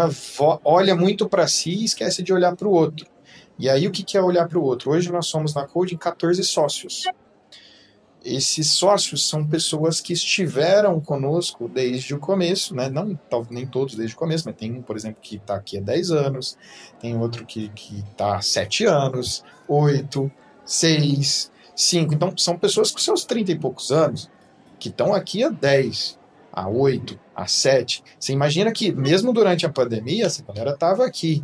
[0.64, 3.07] olha muito para si e esquece de olhar para o outro.
[3.58, 4.90] E aí o que é olhar para o outro?
[4.90, 7.04] Hoje nós somos na Code 14 sócios
[8.24, 12.88] esses sócios são pessoas que estiveram conosco desde o começo, né?
[12.88, 13.18] não
[13.50, 16.10] nem todos desde o começo, mas tem um, por exemplo, que está aqui há 10
[16.10, 16.58] anos,
[17.00, 17.70] tem outro que
[18.10, 20.30] está há 7 anos, 8,
[20.64, 22.14] 6, 5.
[22.14, 24.28] Então, são pessoas com seus 30 e poucos anos
[24.78, 26.18] que estão aqui há 10,
[26.52, 28.02] há 8, há 7.
[28.18, 31.42] Você imagina que, mesmo durante a pandemia, essa galera estava aqui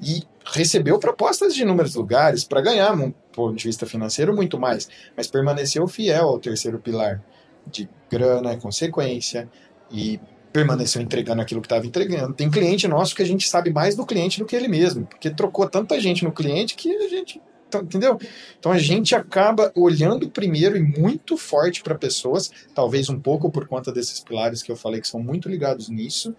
[0.00, 4.88] e recebeu propostas de inúmeros lugares para ganhar, um ponto de vista financeiro, muito mais,
[5.16, 7.22] mas permaneceu fiel ao terceiro pilar
[7.66, 9.48] de grana, consequência,
[9.90, 10.20] e
[10.52, 12.34] permaneceu entregando aquilo que estava entregando.
[12.34, 15.30] Tem cliente nosso que a gente sabe mais do cliente do que ele mesmo, porque
[15.30, 17.40] trocou tanta gente no cliente que a gente.
[17.68, 18.18] Então, entendeu?
[18.58, 23.66] Então a gente acaba olhando primeiro e muito forte para pessoas, talvez um pouco por
[23.66, 26.34] conta desses pilares que eu falei que são muito ligados nisso.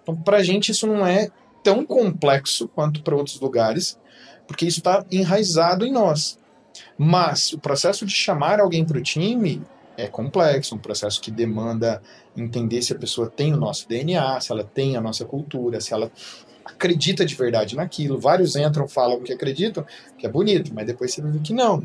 [0.00, 1.28] Então, para a gente, isso não é
[1.66, 3.98] tão complexo quanto para outros lugares,
[4.46, 6.38] porque isso está enraizado em nós.
[6.96, 9.60] Mas o processo de chamar alguém para o time
[9.96, 12.00] é complexo, um processo que demanda
[12.36, 15.92] entender se a pessoa tem o nosso DNA, se ela tem a nossa cultura, se
[15.92, 16.08] ela
[16.64, 18.20] acredita de verdade naquilo.
[18.20, 19.84] Vários entram, falam que acreditam,
[20.16, 21.82] que é bonito, mas depois você vê que não.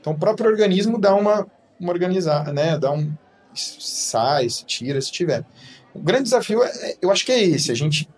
[0.00, 1.46] Então o próprio organismo dá uma,
[1.78, 2.78] uma organizada, né?
[2.78, 3.12] Dá um
[3.52, 5.44] sai, se tira, se tiver.
[5.92, 7.70] O grande desafio, é, é, eu acho que é esse.
[7.70, 8.08] A gente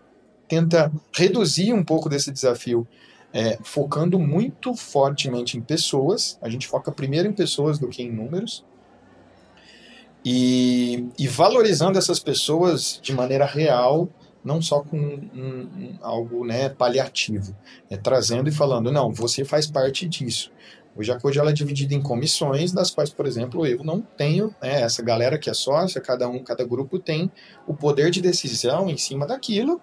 [0.52, 2.86] tenta reduzir um pouco desse desafio
[3.32, 6.38] é, focando muito fortemente em pessoas.
[6.42, 8.62] A gente foca primeiro em pessoas do que em números
[10.22, 14.10] e, e valorizando essas pessoas de maneira real,
[14.44, 17.56] não só com um, um, algo né, paliativo,
[17.88, 20.52] é, trazendo e falando, não, você faz parte disso.
[20.94, 24.82] Hoje a ela é dividida em comissões, das quais, por exemplo, eu não tenho, né,
[24.82, 27.32] essa galera que é sócia, cada um, cada grupo tem
[27.66, 29.80] o poder de decisão em cima daquilo,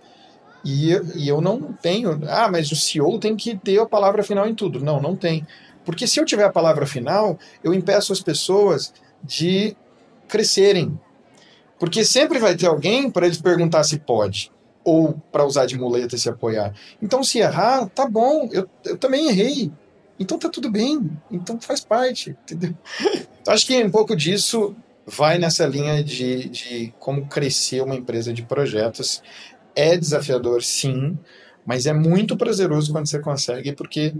[0.63, 4.47] e, e eu não tenho, ah, mas o CEO tem que ter a palavra final
[4.47, 4.79] em tudo.
[4.79, 5.45] Não, não tem.
[5.85, 8.93] Porque se eu tiver a palavra final, eu impeço as pessoas
[9.23, 9.75] de
[10.27, 10.99] crescerem.
[11.79, 14.51] Porque sempre vai ter alguém para eles perguntar se pode,
[14.83, 16.73] ou para usar de muleta e se apoiar.
[17.01, 19.71] Então, se errar, tá bom, eu, eu também errei.
[20.19, 22.75] Então tá tudo bem, então faz parte, entendeu?
[23.47, 24.75] Acho que um pouco disso
[25.07, 29.23] vai nessa linha de, de como crescer uma empresa de projetos.
[29.75, 31.17] É desafiador, sim,
[31.65, 34.13] mas é muito prazeroso quando você consegue, porque,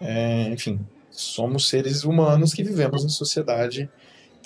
[0.00, 3.90] é, enfim, somos seres humanos que vivemos em sociedade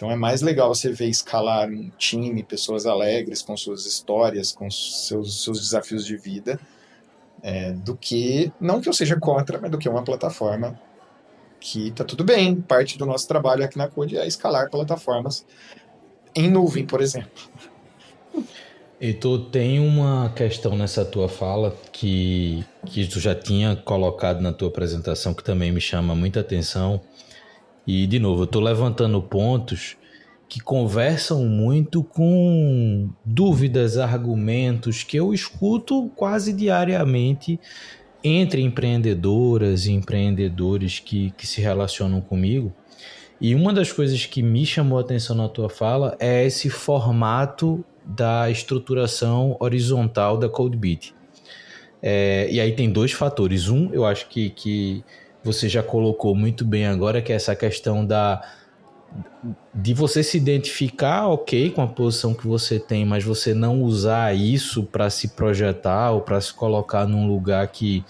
[0.00, 4.70] então é mais legal você ver escalar um time, pessoas alegres com suas histórias, com
[4.70, 6.58] seus, seus desafios de vida,
[7.42, 10.80] é, do que, não que eu seja contra, mas do que uma plataforma
[11.60, 12.58] que tá tudo bem.
[12.62, 15.44] Parte do nosso trabalho aqui na Code é escalar plataformas
[16.34, 17.30] em nuvem, por exemplo.
[19.00, 24.68] Tu tem uma questão nessa tua fala que, que tu já tinha colocado na tua
[24.68, 27.00] apresentação que também me chama muita atenção,
[27.86, 29.96] e, de novo, eu estou levantando pontos
[30.48, 37.58] que conversam muito com dúvidas, argumentos que eu escuto quase diariamente
[38.22, 42.72] entre empreendedoras e empreendedores que, que se relacionam comigo.
[43.40, 47.82] E uma das coisas que me chamou a atenção na tua fala é esse formato
[48.04, 51.14] da estruturação horizontal da CodeBeat.
[52.02, 53.68] É, e aí tem dois fatores.
[53.68, 55.04] Um, eu acho que, que
[55.44, 58.42] você já colocou muito bem agora, que é essa questão da
[59.74, 64.36] de você se identificar ok com a posição que você tem, mas você não usar
[64.36, 68.04] isso para se projetar ou para se colocar num lugar que,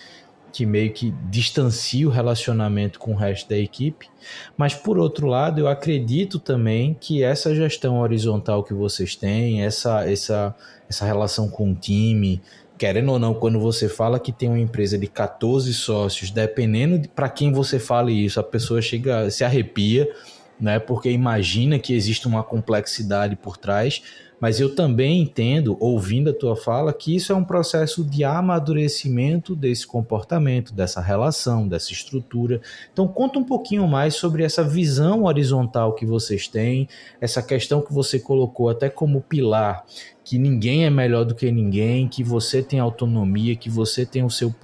[0.52, 4.08] que meio que distancie o relacionamento com o resto da equipe.
[4.56, 10.04] Mas por outro lado, eu acredito também que essa gestão horizontal que vocês têm, essa,
[10.08, 10.54] essa,
[10.88, 12.42] essa relação com o time,
[12.80, 17.08] querendo ou não, quando você fala que tem uma empresa de 14 sócios, dependendo de
[17.08, 20.10] para quem você fale isso, a pessoa chega, se arrepia,
[20.58, 20.78] né?
[20.78, 24.02] Porque imagina que existe uma complexidade por trás,
[24.40, 29.55] mas eu também entendo, ouvindo a tua fala, que isso é um processo de amadurecimento
[29.55, 32.61] desse comportamento, dessa relação, dessa estrutura.
[32.92, 36.88] Então, conta um pouquinho mais sobre essa visão horizontal que vocês têm,
[37.20, 39.85] essa questão que você colocou até como pilar
[40.31, 44.31] que ninguém é melhor do que ninguém, que você tem autonomia, que você tem o
[44.31, 44.55] seu,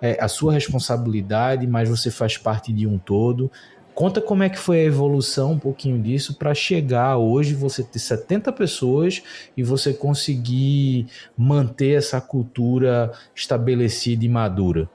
[0.00, 3.48] é, a sua responsabilidade, mas você faz parte de um todo.
[3.94, 7.98] Conta como é que foi a evolução um pouquinho disso para chegar hoje você ter
[7.98, 9.22] 70 pessoas
[9.54, 14.88] e você conseguir manter essa cultura estabelecida e madura.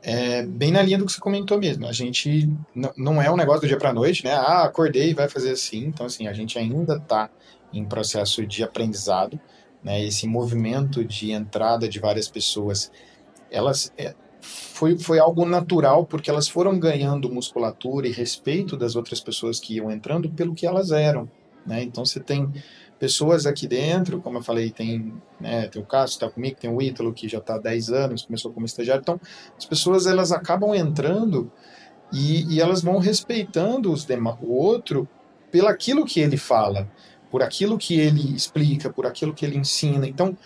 [0.00, 1.86] É bem na linha do que você comentou mesmo.
[1.86, 2.48] A gente
[2.96, 4.32] não é um negócio do dia para noite, né?
[4.32, 5.86] Ah, acordei e vai fazer assim.
[5.86, 7.28] Então assim, a gente ainda está
[7.72, 9.38] em processo de aprendizado,
[9.82, 10.02] né?
[10.02, 12.92] Esse movimento de entrada de várias pessoas,
[13.50, 14.14] elas é,
[14.48, 19.74] foi, foi algo natural porque elas foram ganhando musculatura e respeito das outras pessoas que
[19.74, 21.28] iam entrando pelo que elas eram,
[21.66, 21.82] né?
[21.82, 22.52] Então você tem
[22.98, 26.82] pessoas aqui dentro, como eu falei, tem, né, tem o Cássio está comigo, tem o
[26.82, 29.00] Ítalo que já está há 10 anos, começou como estagiário.
[29.00, 29.20] Então,
[29.56, 31.50] as pessoas elas acabam entrando
[32.12, 34.06] e, e elas vão respeitando os
[34.40, 35.08] o outro
[35.50, 36.90] pelo aquilo que ele fala,
[37.30, 40.06] por aquilo que ele explica, por aquilo que ele ensina.
[40.06, 40.36] Então,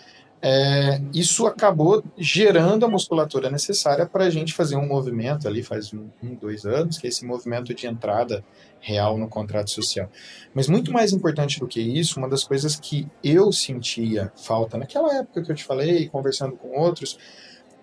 [0.45, 5.93] é, isso acabou gerando a musculatura necessária para a gente fazer um movimento ali faz
[5.93, 8.43] um, um, dois anos, que é esse movimento de entrada
[8.81, 10.09] real no contrato social.
[10.53, 15.15] Mas muito mais importante do que isso, uma das coisas que eu sentia falta naquela
[15.15, 17.17] época que eu te falei, conversando com outros,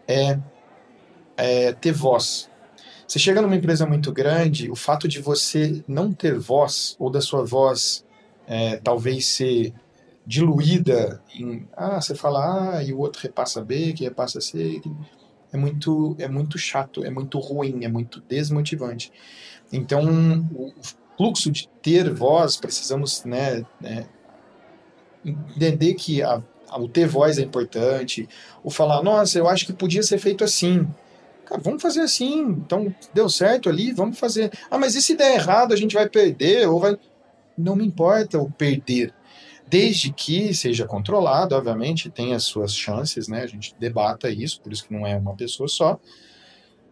[0.06, 0.38] é,
[1.38, 2.50] é ter voz.
[3.08, 7.22] Você chega numa empresa muito grande, o fato de você não ter voz, ou da
[7.22, 8.04] sua voz
[8.46, 9.72] é, talvez ser
[10.30, 14.80] diluída em ah, você fala A e o outro repassa B, que repassa C,
[15.52, 19.12] é muito é muito chato, é muito ruim, é muito desmotivante.
[19.72, 20.72] Então, o
[21.16, 24.06] fluxo de ter voz, precisamos né, né
[25.24, 26.40] entender que a,
[26.78, 28.28] o ter voz é importante,
[28.62, 30.86] o falar, nossa, eu acho que podia ser feito assim.
[31.44, 32.40] Cara, vamos fazer assim.
[32.40, 34.52] Então, deu certo ali, vamos fazer.
[34.70, 36.96] Ah, mas e se der errado, a gente vai perder ou vai
[37.58, 39.12] não me importa o perder
[39.70, 43.42] desde que seja controlado, obviamente, tem as suas chances, né?
[43.42, 45.98] A gente debata isso, por isso que não é uma pessoa só.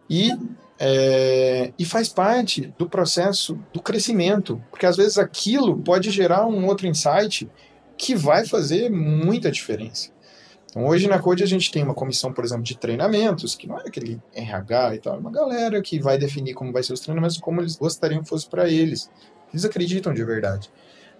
[0.09, 0.31] E,
[0.79, 6.65] é, e faz parte do processo do crescimento, porque às vezes aquilo pode gerar um
[6.65, 7.49] outro insight
[7.97, 10.09] que vai fazer muita diferença.
[10.69, 13.77] Então, hoje na Code a gente tem uma comissão, por exemplo, de treinamentos, que não
[13.77, 17.01] é aquele RH e tal, é uma galera que vai definir como vai ser os
[17.01, 19.11] treinamentos, como eles gostariam que fosse para eles.
[19.51, 20.71] Eles acreditam de verdade.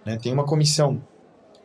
[0.05, 0.17] Né?
[0.17, 1.01] Tem uma comissão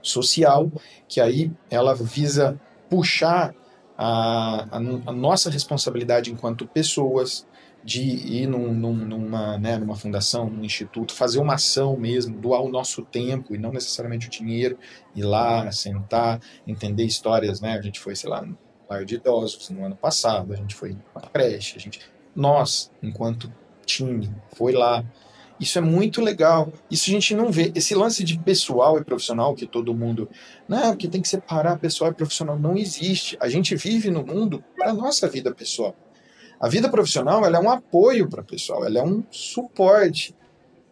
[0.04, 0.70] social,
[1.08, 3.54] que aí ela visa puxar
[3.96, 7.46] a, a, a nossa responsabilidade enquanto pessoas,
[7.84, 12.62] de ir num, num, numa, né, numa fundação, num instituto, fazer uma ação mesmo, doar
[12.62, 14.78] o nosso tempo e não necessariamente o dinheiro,
[15.14, 17.74] ir lá, sentar, entender histórias, né?
[17.74, 18.56] A gente foi, sei lá, no
[18.88, 22.00] lar de idosos no ano passado, a gente foi na creche, a gente,
[22.34, 23.52] nós, enquanto
[23.84, 25.04] time, foi lá,
[25.64, 26.70] isso é muito legal.
[26.90, 27.72] Isso a gente não vê.
[27.74, 30.28] Esse lance de pessoal e profissional que todo mundo.
[30.68, 32.58] Não, que tem que separar pessoal e profissional.
[32.58, 33.36] Não existe.
[33.40, 35.96] A gente vive no mundo para a nossa vida pessoal.
[36.60, 40.34] A vida profissional ela é um apoio para pessoal, ela é um suporte.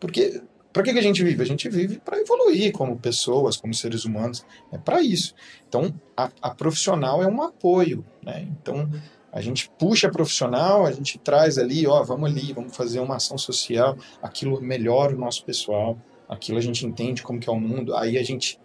[0.01, 1.43] Porque para que, que a gente vive?
[1.43, 4.45] A gente vive para evoluir como pessoas, como seres humanos.
[4.73, 5.35] É para isso.
[5.69, 8.05] Então, a, a, profissional é um apoio.
[8.23, 8.49] Né?
[8.51, 8.91] Então,
[9.33, 13.39] a gente puxa profissional, a gente traz ali, ó, vamos ali, vamos fazer uma ação
[13.39, 17.97] social, aquilo melhora o nosso pessoal, aquilo a gente entende como que é o mundo,
[17.97, 18.61] aí a gente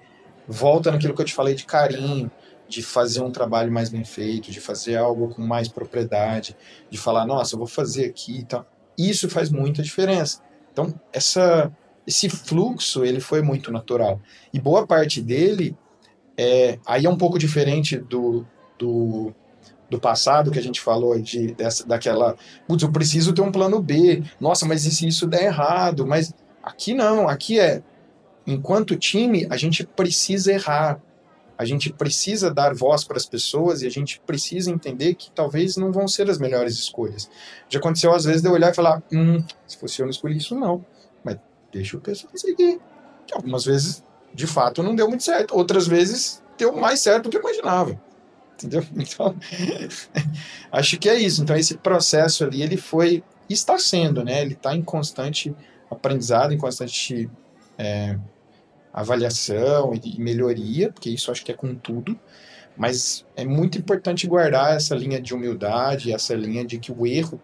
[0.46, 2.30] volta naquilo que eu te falei de carinho,
[2.68, 6.56] de fazer um trabalho mais bem feito, de fazer algo com mais propriedade,
[6.90, 8.66] de falar, nossa, eu vou fazer aqui e tal.
[8.98, 10.42] Isso faz muita diferença.
[10.74, 11.72] Então, essa,
[12.06, 14.20] esse fluxo, ele foi muito natural.
[14.54, 15.78] E boa parte dele,
[16.38, 18.46] é, aí é um pouco diferente do,
[18.78, 19.34] do
[19.90, 22.36] do passado que a gente falou de dessa, daquela,
[22.68, 24.24] putz, eu preciso ter um plano B.
[24.40, 26.06] Nossa, mas e se isso der errado?
[26.06, 27.82] Mas aqui não, aqui é
[28.46, 31.02] enquanto time, a gente precisa errar.
[31.58, 35.76] A gente precisa dar voz para as pessoas e a gente precisa entender que talvez
[35.76, 37.30] não vão ser as melhores escolhas.
[37.68, 40.38] Já aconteceu às vezes de eu olhar e falar: hum, se fosse eu não escolhi
[40.38, 40.86] isso, não.
[41.24, 41.38] Mas
[41.72, 42.80] deixa o pessoal seguir.
[43.34, 45.56] Algumas vezes, de fato, não deu muito certo.
[45.56, 48.00] Outras vezes, deu mais certo do que eu imaginava
[48.58, 48.84] entendeu?
[48.98, 49.36] Então,
[50.72, 51.44] acho que é isso.
[51.44, 54.42] Então, esse processo ali, ele foi, está sendo, né?
[54.42, 55.56] Ele está em constante
[55.90, 57.30] aprendizado, em constante
[57.78, 58.18] é,
[58.92, 62.20] avaliação e melhoria, porque isso acho que é com tudo.
[62.76, 67.42] Mas é muito importante guardar essa linha de humildade, essa linha de que o erro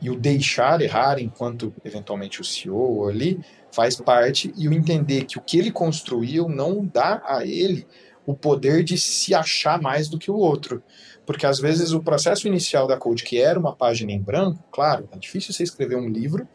[0.00, 5.38] e o deixar errar enquanto eventualmente o CEO ali faz parte e o entender que
[5.38, 7.86] o que ele construiu não dá a ele
[8.28, 10.82] o poder de se achar mais do que o outro.
[11.24, 15.08] Porque às vezes o processo inicial da Code, que era uma página em branco, claro,
[15.10, 16.46] é difícil você escrever um livro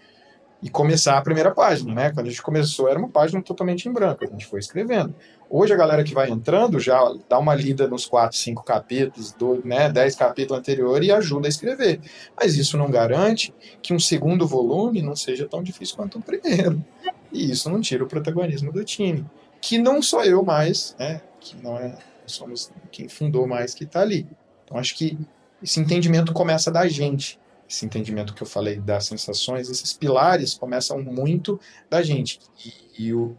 [0.62, 2.12] e começar a primeira página, né?
[2.12, 5.16] Quando a gente começou era uma página totalmente em branco, a gente foi escrevendo.
[5.50, 9.60] Hoje a galera que vai entrando já dá uma lida nos quatro, cinco capítulos, do,
[9.66, 12.00] né, dez capítulos anteriores e ajuda a escrever.
[12.40, 16.86] Mas isso não garante que um segundo volume não seja tão difícil quanto o primeiro.
[17.32, 19.26] E isso não tira o protagonismo do time.
[19.60, 21.22] Que não sou eu mais, né?
[21.44, 24.28] Que não é somos quem fundou mais que está ali.
[24.64, 25.18] Então acho que
[25.62, 27.40] esse entendimento começa da gente.
[27.70, 32.40] Esse entendimento que eu falei das sensações, esses pilares começam muito da gente.
[32.66, 33.36] E, e, o,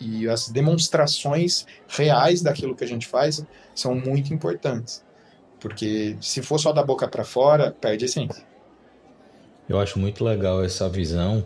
[0.00, 5.04] e as demonstrações reais daquilo que a gente faz são muito importantes.
[5.60, 8.44] Porque se for só da boca para fora, perde a essência.
[9.68, 11.44] Eu acho muito legal essa visão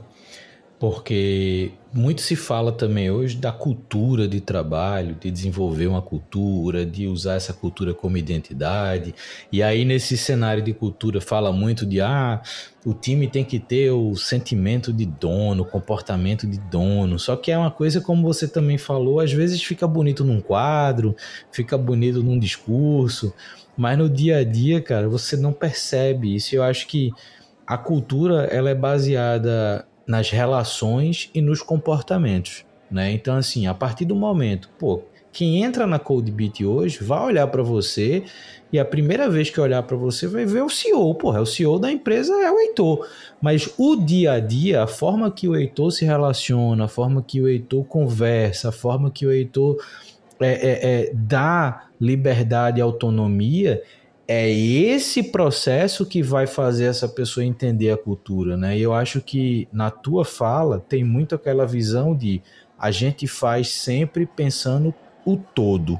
[0.78, 7.08] porque muito se fala também hoje da cultura de trabalho, de desenvolver uma cultura, de
[7.08, 9.12] usar essa cultura como identidade.
[9.50, 12.40] E aí, nesse cenário de cultura, fala muito de ah,
[12.86, 17.18] o time tem que ter o sentimento de dono, o comportamento de dono.
[17.18, 21.16] Só que é uma coisa, como você também falou, às vezes fica bonito num quadro,
[21.50, 23.34] fica bonito num discurso,
[23.76, 26.54] mas no dia a dia, cara, você não percebe isso.
[26.54, 27.10] Eu acho que
[27.66, 33.12] a cultura ela é baseada nas relações e nos comportamentos, né?
[33.12, 37.62] Então assim, a partir do momento, pô, quem entra na CodeBeat hoje vai olhar para
[37.62, 38.24] você
[38.72, 41.78] e a primeira vez que olhar para você vai ver o CEO, porra, o CEO
[41.78, 43.06] da empresa é o Heitor.
[43.40, 47.40] Mas o dia a dia, a forma que o Heitor se relaciona, a forma que
[47.40, 49.76] o Heitor conversa, a forma que o Heitor
[50.40, 53.82] é, é, é, dá liberdade e autonomia,
[54.30, 58.76] é esse processo que vai fazer essa pessoa entender a cultura, né?
[58.76, 62.42] E eu acho que na tua fala tem muito aquela visão de
[62.78, 65.98] a gente faz sempre pensando o todo,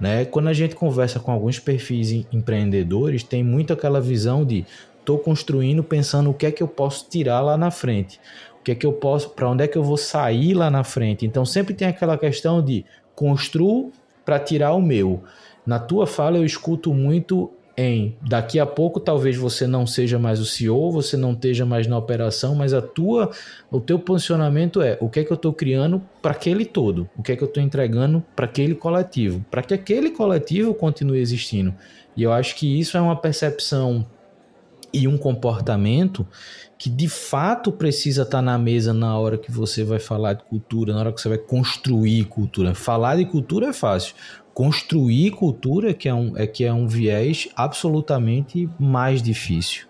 [0.00, 0.24] né?
[0.24, 4.66] Quando a gente conversa com alguns perfis empreendedores, tem muito aquela visão de
[4.98, 8.20] estou construindo pensando o que é que eu posso tirar lá na frente,
[8.60, 10.82] o que é que eu posso, para onde é que eu vou sair lá na
[10.82, 11.24] frente.
[11.24, 13.92] Então sempre tem aquela questão de construo
[14.24, 15.22] para tirar o meu.
[15.64, 20.40] Na tua fala eu escuto muito em daqui a pouco talvez você não seja mais
[20.40, 23.30] o CEO, você não esteja mais na operação, mas a tua,
[23.70, 27.22] o teu posicionamento é o que é que eu estou criando para aquele todo, o
[27.22, 31.72] que é que eu estou entregando para aquele coletivo, para que aquele coletivo continue existindo.
[32.16, 34.04] E eu acho que isso é uma percepção
[34.92, 36.26] e um comportamento
[36.76, 40.42] que de fato precisa estar tá na mesa na hora que você vai falar de
[40.44, 42.74] cultura, na hora que você vai construir cultura.
[42.74, 44.16] Falar de cultura é fácil
[44.58, 49.86] construir cultura que é um, é que é um viés absolutamente mais difícil.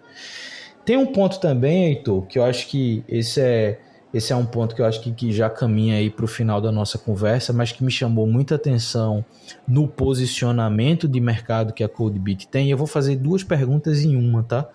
[0.85, 3.81] Tem um ponto também, Heitor, que eu acho que esse é,
[4.12, 6.61] esse é um ponto que eu acho que, que já caminha aí para o final
[6.61, 9.25] da nossa conversa, mas que me chamou muita atenção
[9.66, 12.71] no posicionamento de mercado que a CodeBeat tem.
[12.71, 14.69] Eu vou fazer duas perguntas em uma, tá?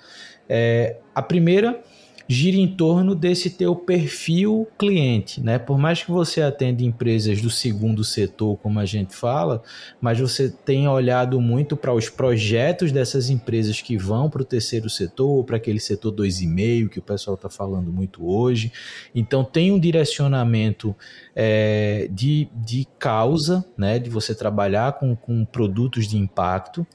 [0.49, 1.79] É, a primeira
[2.27, 5.59] gira em torno desse teu perfil cliente, né?
[5.59, 9.61] Por mais que você atenda empresas do segundo setor, como a gente fala,
[9.99, 14.89] mas você tem olhado muito para os projetos dessas empresas que vão para o terceiro
[14.89, 18.71] setor, para aquele setor 2,5 que o pessoal está falando muito hoje.
[19.13, 20.95] Então tem um direcionamento
[21.35, 23.99] é, de, de causa, né?
[23.99, 26.87] De você trabalhar com, com produtos de impacto.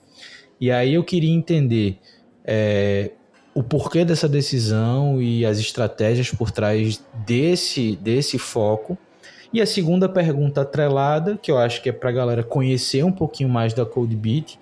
[0.61, 1.99] E aí eu queria entender
[2.45, 3.13] é,
[3.55, 8.97] o porquê dessa decisão e as estratégias por trás desse, desse foco.
[9.53, 13.13] E a segunda pergunta atrelada, que eu acho que é para a galera conhecer um
[13.13, 14.59] pouquinho mais da CodeBeat,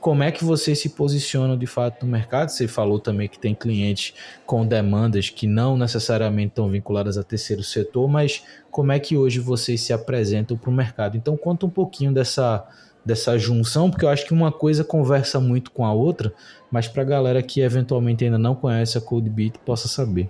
[0.00, 2.48] como é que vocês se posicionam de fato no mercado?
[2.48, 4.14] Você falou também que tem clientes
[4.46, 9.38] com demandas que não necessariamente estão vinculadas a terceiro setor, mas como é que hoje
[9.38, 11.18] vocês se apresentam para o mercado?
[11.18, 12.66] Então conta um pouquinho dessa,
[13.04, 16.32] dessa junção, porque eu acho que uma coisa conversa muito com a outra,
[16.70, 20.28] mas para a galera que eventualmente ainda não conhece a CodeBeat possa saber.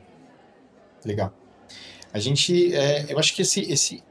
[1.05, 1.33] Legal.
[2.12, 4.03] A gente, é, eu acho que esse, esse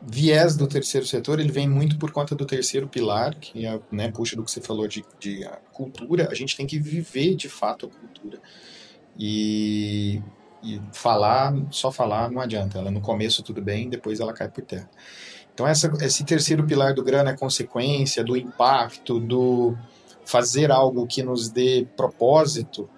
[0.00, 4.10] viés do terceiro setor, ele vem muito por conta do terceiro pilar, que é, né,
[4.10, 7.86] puxa do que você falou de, de cultura, a gente tem que viver de fato
[7.86, 8.38] a cultura.
[9.18, 10.22] E,
[10.62, 14.64] e falar, só falar não adianta, ela no começo tudo bem, depois ela cai por
[14.64, 14.88] terra.
[15.58, 19.76] Então, essa, esse terceiro pilar do grana é consequência, do impacto, do
[20.24, 22.88] fazer algo que nos dê propósito,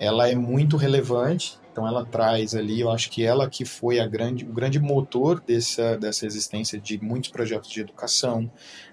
[0.00, 1.56] ela é muito relevante.
[1.70, 5.40] Então, ela traz ali, eu acho que ela que foi a grande, o grande motor
[5.46, 8.50] dessa, dessa existência de muitos projetos de educação,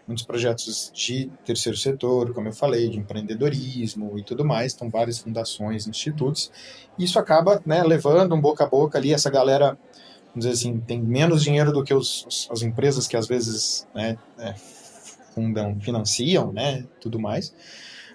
[0.07, 4.75] muitos projetos de terceiro setor, como eu falei, de empreendedorismo e tudo mais.
[4.75, 6.51] Então, várias fundações, institutos.
[6.95, 9.75] Isso acaba né, levando um boca a boca ali, essa galera
[10.35, 14.17] vamos dizer assim, tem menos dinheiro do que os, as empresas que às vezes né,
[14.37, 14.53] é,
[15.33, 17.55] fundam, financiam, né, tudo mais.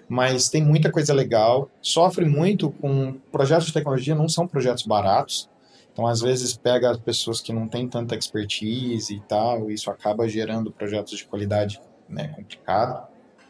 [0.07, 1.69] Mas tem muita coisa legal.
[1.81, 5.49] Sofre muito com projetos de tecnologia, não são projetos baratos.
[5.91, 10.27] Então, às vezes, pega pessoas que não têm tanta expertise e tal, e isso acaba
[10.27, 13.07] gerando projetos de qualidade né, complicado.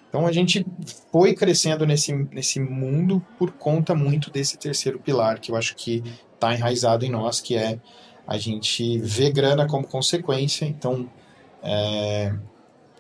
[0.08, 0.66] Então, a gente
[1.12, 6.04] foi crescendo nesse, nesse mundo por conta muito desse terceiro pilar, que eu acho que
[6.34, 7.80] está enraizado em nós, que é
[8.32, 11.10] a gente vê grana como consequência, então
[11.62, 12.34] é,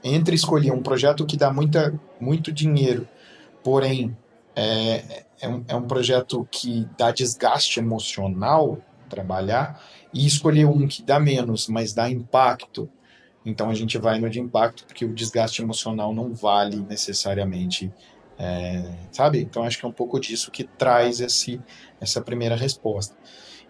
[0.03, 3.07] entre escolher um projeto que dá muita, muito dinheiro,
[3.63, 4.15] porém
[4.53, 8.77] é, é, um, é um projeto que dá desgaste emocional
[9.07, 9.81] trabalhar,
[10.13, 12.89] e escolher um que dá menos, mas dá impacto,
[13.45, 17.89] então a gente vai no de impacto, porque o desgaste emocional não vale necessariamente,
[18.37, 19.39] é, sabe?
[19.39, 21.61] Então acho que é um pouco disso que traz esse,
[22.01, 23.15] essa primeira resposta.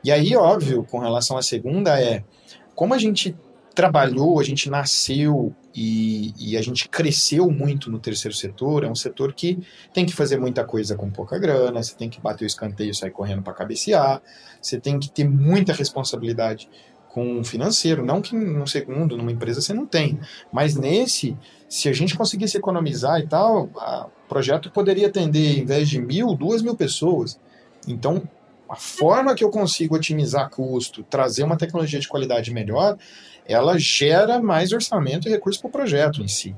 [0.04, 2.24] E aí, óbvio, com relação à segunda, é
[2.76, 3.36] como a gente
[3.74, 8.84] trabalhou, a gente nasceu e, e, a gente cresceu muito no terceiro setor.
[8.84, 9.60] É um setor que
[9.94, 12.96] tem que fazer muita coisa com pouca grana, você tem que bater o escanteio e
[12.96, 14.22] sair correndo para cabecear,
[14.62, 16.70] você tem que ter muita responsabilidade
[17.10, 18.06] com o financeiro.
[18.06, 20.20] Não que no segundo, numa empresa, você não tem,
[20.52, 21.38] mas nesse,
[21.70, 26.34] se a gente conseguisse economizar e tal, o projeto poderia atender, em vez de mil,
[26.36, 27.40] duas mil pessoas.
[27.88, 28.22] Então,
[28.72, 32.98] a forma que eu consigo otimizar custo, trazer uma tecnologia de qualidade melhor,
[33.46, 36.56] ela gera mais orçamento e recurso para o projeto em si.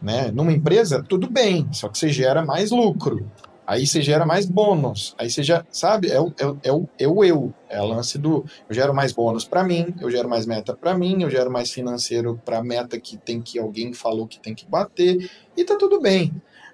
[0.00, 0.30] Né?
[0.30, 3.28] Numa empresa, tudo bem, só que você gera mais lucro.
[3.66, 5.16] Aí você gera mais bônus.
[5.18, 7.54] Aí você já, sabe, é o, é, o, é, o, é o eu.
[7.68, 10.94] É o lance do eu gero mais bônus para mim, eu gero mais meta para
[10.94, 14.66] mim, eu gero mais financeiro para meta que tem que alguém falou que tem que
[14.66, 16.32] bater, e tá tudo bem.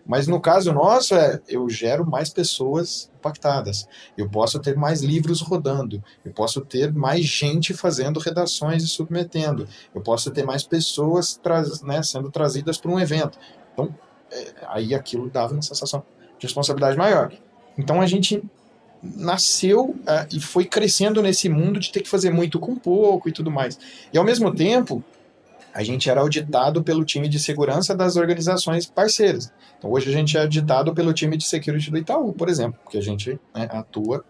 [0.09, 3.87] Mas no caso nosso, é, eu gero mais pessoas impactadas.
[4.17, 6.03] Eu posso ter mais livros rodando.
[6.25, 9.69] Eu posso ter mais gente fazendo redações e submetendo.
[9.95, 11.41] Eu posso ter mais pessoas
[11.83, 13.39] né, sendo trazidas para um evento.
[13.73, 13.95] Então,
[14.33, 16.03] é, aí aquilo dava uma sensação
[16.39, 17.33] de responsabilidade maior.
[17.77, 18.43] Então a gente
[19.03, 23.33] nasceu é, e foi crescendo nesse mundo de ter que fazer muito com pouco e
[23.33, 23.79] tudo mais.
[24.13, 25.05] E ao mesmo tempo,
[25.73, 29.53] a gente era auditado pelo time de segurança das organizações parceiras.
[29.79, 32.99] Então, hoje a gente é auditado pelo time de security do Itaú, por exemplo, porque
[32.99, 34.25] a gente né, atua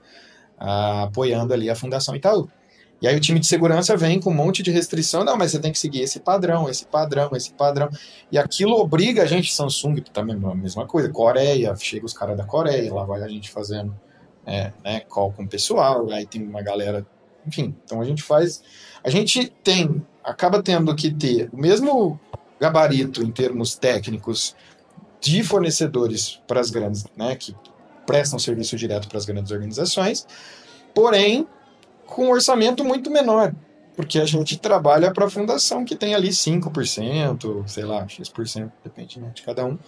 [0.58, 2.48] ah, apoiando ali a Fundação Itaú.
[3.00, 5.60] E aí o time de segurança vem com um monte de restrição, não, mas você
[5.60, 7.88] tem que seguir esse padrão, esse padrão, esse padrão.
[8.30, 12.36] E aquilo obriga a gente, Samsung, também é a mesma coisa, Coreia, chega os caras
[12.36, 13.94] da Coreia, lá vai a gente fazendo
[14.44, 17.06] é, né, call com o pessoal, aí tem uma galera,
[17.48, 18.62] enfim, então a gente faz,
[19.02, 22.20] a gente tem acaba tendo que ter o mesmo
[22.60, 24.54] gabarito em termos técnicos
[25.20, 27.56] de fornecedores para as grandes, né, que
[28.06, 30.26] prestam serviço direto para as grandes organizações,
[30.94, 31.46] porém
[32.06, 33.54] com um orçamento muito menor,
[33.96, 39.18] porque a gente trabalha para a fundação que tem ali 5%, sei lá, X%, depende
[39.18, 39.78] né, de cada um,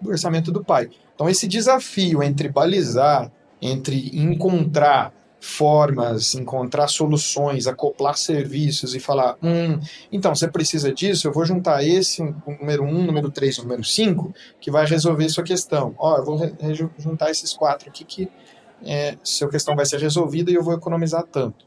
[0.00, 0.90] do orçamento do pai.
[1.14, 3.30] Então esse desafio entre balizar,
[3.60, 5.12] entre encontrar
[5.44, 9.78] formas, encontrar soluções, acoplar serviços e falar: hum,
[10.10, 14.34] então você precisa disso, eu vou juntar esse, número 1, um, número 3, número 5,
[14.60, 15.94] que vai resolver sua questão.
[15.98, 16.40] Ó, eu vou
[16.98, 18.28] juntar esses quatro aqui que
[18.84, 21.66] é, sua questão vai ser resolvida e eu vou economizar tanto.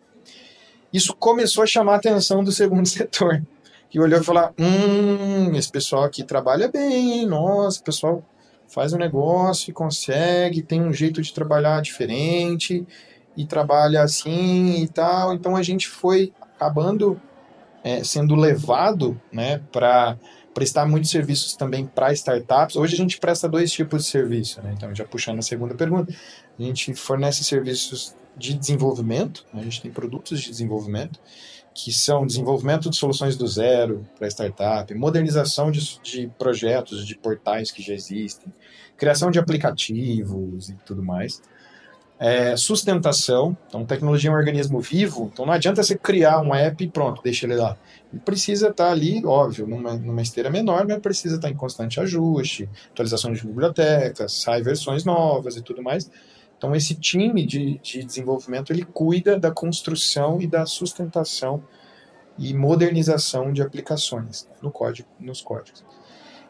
[0.91, 3.43] Isso começou a chamar a atenção do segundo setor,
[3.89, 8.23] que olhou e falou: hum, esse pessoal aqui trabalha bem, nossa, pessoal
[8.67, 12.86] faz um negócio e consegue, tem um jeito de trabalhar diferente
[13.38, 15.34] e trabalha assim e tal.
[15.34, 17.22] Então a gente foi acabando
[17.84, 20.18] é, sendo levado né, para
[20.54, 22.76] prestar muitos serviços também para startups.
[22.76, 24.60] Hoje a gente presta dois tipos de serviço.
[24.64, 24.74] Né?
[24.76, 26.12] Então, já puxando a segunda pergunta,
[26.60, 29.62] a gente fornece serviços de desenvolvimento, né?
[29.62, 31.20] a gente tem produtos de desenvolvimento,
[31.76, 37.70] que são desenvolvimento de soluções do zero para startup, modernização de, de projetos, de portais
[37.70, 38.52] que já existem,
[38.98, 41.40] criação de aplicativos e tudo mais
[42.20, 43.55] é, sustentação.
[43.68, 47.22] Então, tecnologia é um organismo vivo, então não adianta você criar um app e pronto,
[47.22, 47.78] deixa ele lá.
[48.11, 52.70] Ele precisa estar ali, óbvio, numa, numa esteira menor, mas precisa estar em constante ajuste,
[52.91, 56.09] atualização de bibliotecas, sai versões novas e tudo mais.
[56.57, 61.63] Então, esse time de, de desenvolvimento, ele cuida da construção e da sustentação
[62.38, 65.86] e modernização de aplicações no código, nos códigos.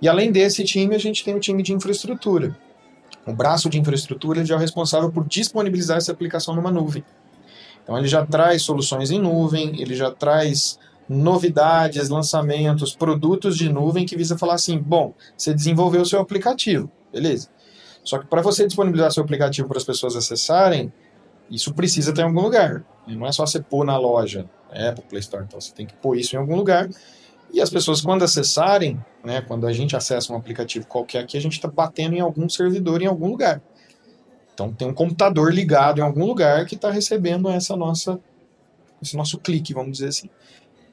[0.02, 2.56] E além desse time, a gente tem o time de infraestrutura,
[3.28, 7.04] o braço de infraestrutura já é o responsável por disponibilizar essa aplicação numa nuvem.
[7.84, 14.06] Então ele já traz soluções em nuvem, ele já traz novidades, lançamentos, produtos de nuvem
[14.06, 17.50] que visa falar assim: bom, você desenvolveu o seu aplicativo, beleza.
[18.04, 20.92] Só que para você disponibilizar seu aplicativo para as pessoas acessarem,
[21.50, 22.84] isso precisa ter em algum lugar.
[23.06, 26.18] Não é só você pôr na loja, Apple, Play Store, então você tem que pôr
[26.18, 26.90] isso em algum lugar.
[27.54, 31.42] E as pessoas, quando acessarem, né, quando a gente acessa um aplicativo qualquer aqui, a
[31.42, 33.62] gente está batendo em algum servidor em algum lugar.
[34.54, 38.20] Então tem um computador ligado em algum lugar que está recebendo essa nossa,
[39.02, 40.30] esse nosso clique, vamos dizer assim.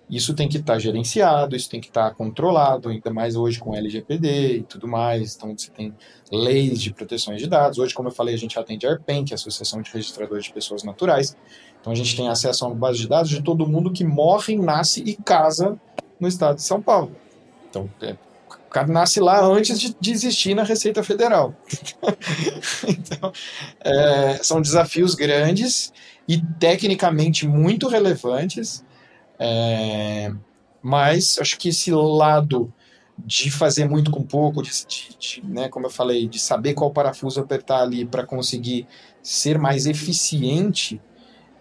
[0.09, 3.59] Isso tem que estar tá gerenciado, isso tem que estar tá controlado, ainda mais hoje
[3.59, 5.35] com LGPD e tudo mais.
[5.35, 5.95] Então você tem
[6.31, 7.79] leis de proteção de dados.
[7.79, 10.45] Hoje, como eu falei, a gente atende a ARPEN, que é a Associação de Registradores
[10.45, 11.35] de Pessoas Naturais.
[11.81, 14.57] Então a gente tem acesso a uma base de dados de todo mundo que morre,
[14.57, 15.81] nasce e casa
[16.25, 17.15] no estado de São Paulo.
[17.71, 18.17] Então, é,
[18.49, 21.55] o cara nasce lá antes de, de existir na Receita Federal.
[22.89, 23.33] então,
[23.81, 25.93] é, são desafios grandes
[26.27, 28.85] e tecnicamente muito relevantes,
[29.39, 30.33] é,
[30.83, 32.73] mas acho que esse lado
[33.17, 36.91] de fazer muito com pouco, de, de, de, né, como eu falei, de saber qual
[36.91, 38.89] parafuso apertar ali para conseguir
[39.23, 41.01] ser mais eficiente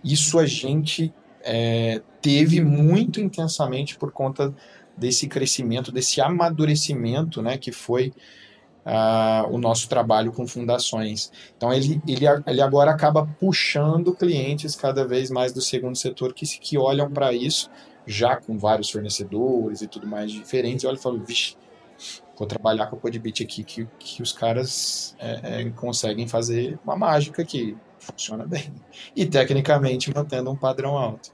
[0.04, 1.14] isso a gente
[1.44, 4.54] é, teve muito intensamente por conta
[4.98, 8.14] desse crescimento, desse amadurecimento, né, que foi
[8.86, 11.32] uh, o nosso trabalho com fundações.
[11.58, 16.46] Então ele, ele, ele agora acaba puxando clientes cada vez mais do segundo setor que,
[16.46, 17.70] que olham para isso,
[18.06, 21.56] já com vários fornecedores e tudo mais diferentes, e olham e falam, vixe,
[22.38, 26.96] vou trabalhar com a Codebit aqui, que, que os caras é, é, conseguem fazer uma
[26.96, 28.74] mágica que funciona bem.
[29.16, 31.33] E tecnicamente mantendo um padrão alto.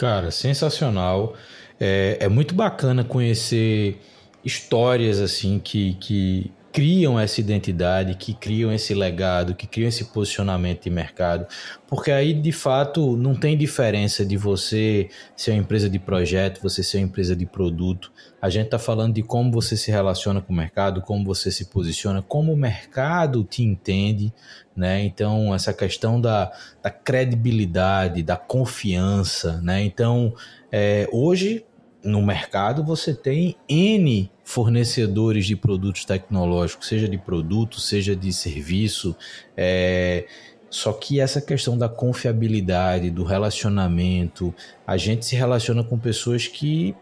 [0.00, 1.34] Cara, sensacional.
[1.78, 4.00] É, é muito bacana conhecer
[4.42, 10.84] histórias assim que, que criam essa identidade, que criam esse legado, que criam esse posicionamento
[10.84, 11.46] de mercado,
[11.88, 16.82] porque aí de fato não tem diferença de você ser uma empresa de projeto, você
[16.82, 18.12] ser uma empresa de produto.
[18.40, 21.66] A gente está falando de como você se relaciona com o mercado, como você se
[21.66, 24.32] posiciona, como o mercado te entende,
[24.76, 25.02] né?
[25.02, 26.52] Então essa questão da,
[26.82, 29.82] da credibilidade, da confiança, né?
[29.82, 30.32] Então
[30.70, 31.64] é, hoje
[32.02, 39.16] no mercado você tem N fornecedores de produtos tecnológicos, seja de produto, seja de serviço.
[39.56, 40.26] É...
[40.68, 44.54] Só que essa questão da confiabilidade, do relacionamento,
[44.86, 46.94] a gente se relaciona com pessoas que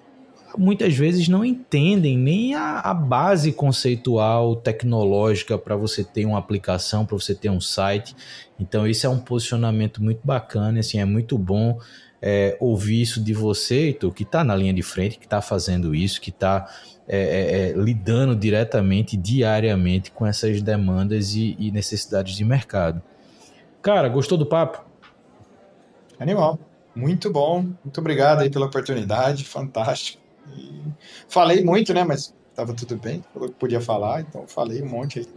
[0.56, 7.04] muitas vezes não entendem nem a, a base conceitual tecnológica para você ter uma aplicação,
[7.04, 8.16] para você ter um site.
[8.58, 11.78] Então, isso é um posicionamento muito bacana, assim, é muito bom
[12.20, 15.94] é, ouvir isso de você, Heitor, que está na linha de frente, que está fazendo
[15.94, 16.68] isso, que está
[17.06, 23.00] é, é, é, lidando diretamente, diariamente com essas demandas e, e, necessidades de mercado.
[23.80, 24.84] Cara, gostou do papo?
[26.18, 26.58] Animal.
[26.94, 27.62] Muito bom.
[27.82, 29.44] Muito obrigado aí pela oportunidade.
[29.44, 30.20] Fantástico.
[30.54, 30.82] E
[31.28, 32.04] falei muito, né?
[32.04, 33.24] Mas estava tudo bem.
[33.32, 35.28] Falou que podia falar, então falei um monte aí.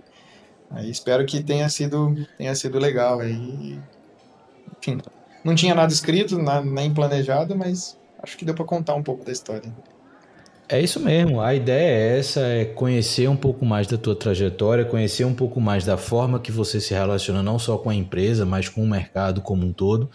[0.72, 0.90] aí.
[0.90, 3.80] espero que tenha sido, tenha sido legal aí.
[4.78, 5.00] Enfim,
[5.44, 9.32] não tinha nada escrito, nem planejado, mas acho que deu para contar um pouco da
[9.32, 9.72] história.
[10.72, 11.42] É isso mesmo.
[11.42, 15.60] A ideia é essa, é conhecer um pouco mais da tua trajetória, conhecer um pouco
[15.60, 18.90] mais da forma que você se relaciona não só com a empresa, mas com o
[18.90, 20.10] mercado como um todo.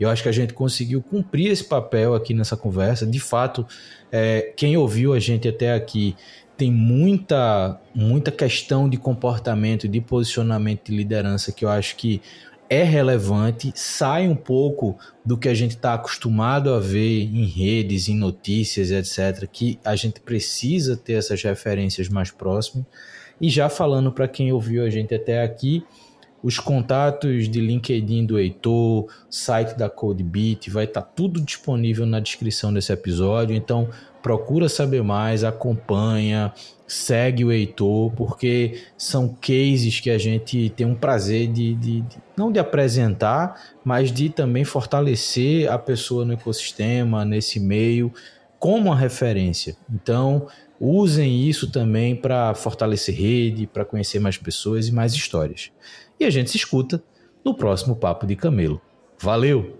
[0.00, 3.06] E eu acho que a gente conseguiu cumprir esse papel aqui nessa conversa.
[3.06, 3.64] De fato,
[4.10, 6.16] é, quem ouviu a gente até aqui
[6.56, 12.20] tem muita, muita questão de comportamento, de posicionamento de liderança que eu acho que
[12.70, 14.96] é relevante, sai um pouco
[15.26, 19.96] do que a gente está acostumado a ver em redes, em notícias, etc., que a
[19.96, 22.86] gente precisa ter essas referências mais próximas.
[23.40, 25.84] E já falando para quem ouviu a gente até aqui,
[26.42, 32.20] os contatos de LinkedIn do Heitor, site da CodeBeat, vai estar tá tudo disponível na
[32.20, 33.56] descrição desse episódio.
[33.56, 33.88] Então,
[34.22, 36.52] procura saber mais, acompanha,
[36.90, 42.18] segue o Heitor, porque são cases que a gente tem um prazer de, de, de,
[42.36, 48.12] não de apresentar, mas de também fortalecer a pessoa no ecossistema, nesse meio,
[48.58, 49.76] como uma referência.
[49.88, 50.48] Então,
[50.80, 55.70] usem isso também para fortalecer rede, para conhecer mais pessoas e mais histórias.
[56.18, 57.02] E a gente se escuta
[57.44, 58.80] no próximo Papo de Camelo.
[59.16, 59.79] Valeu!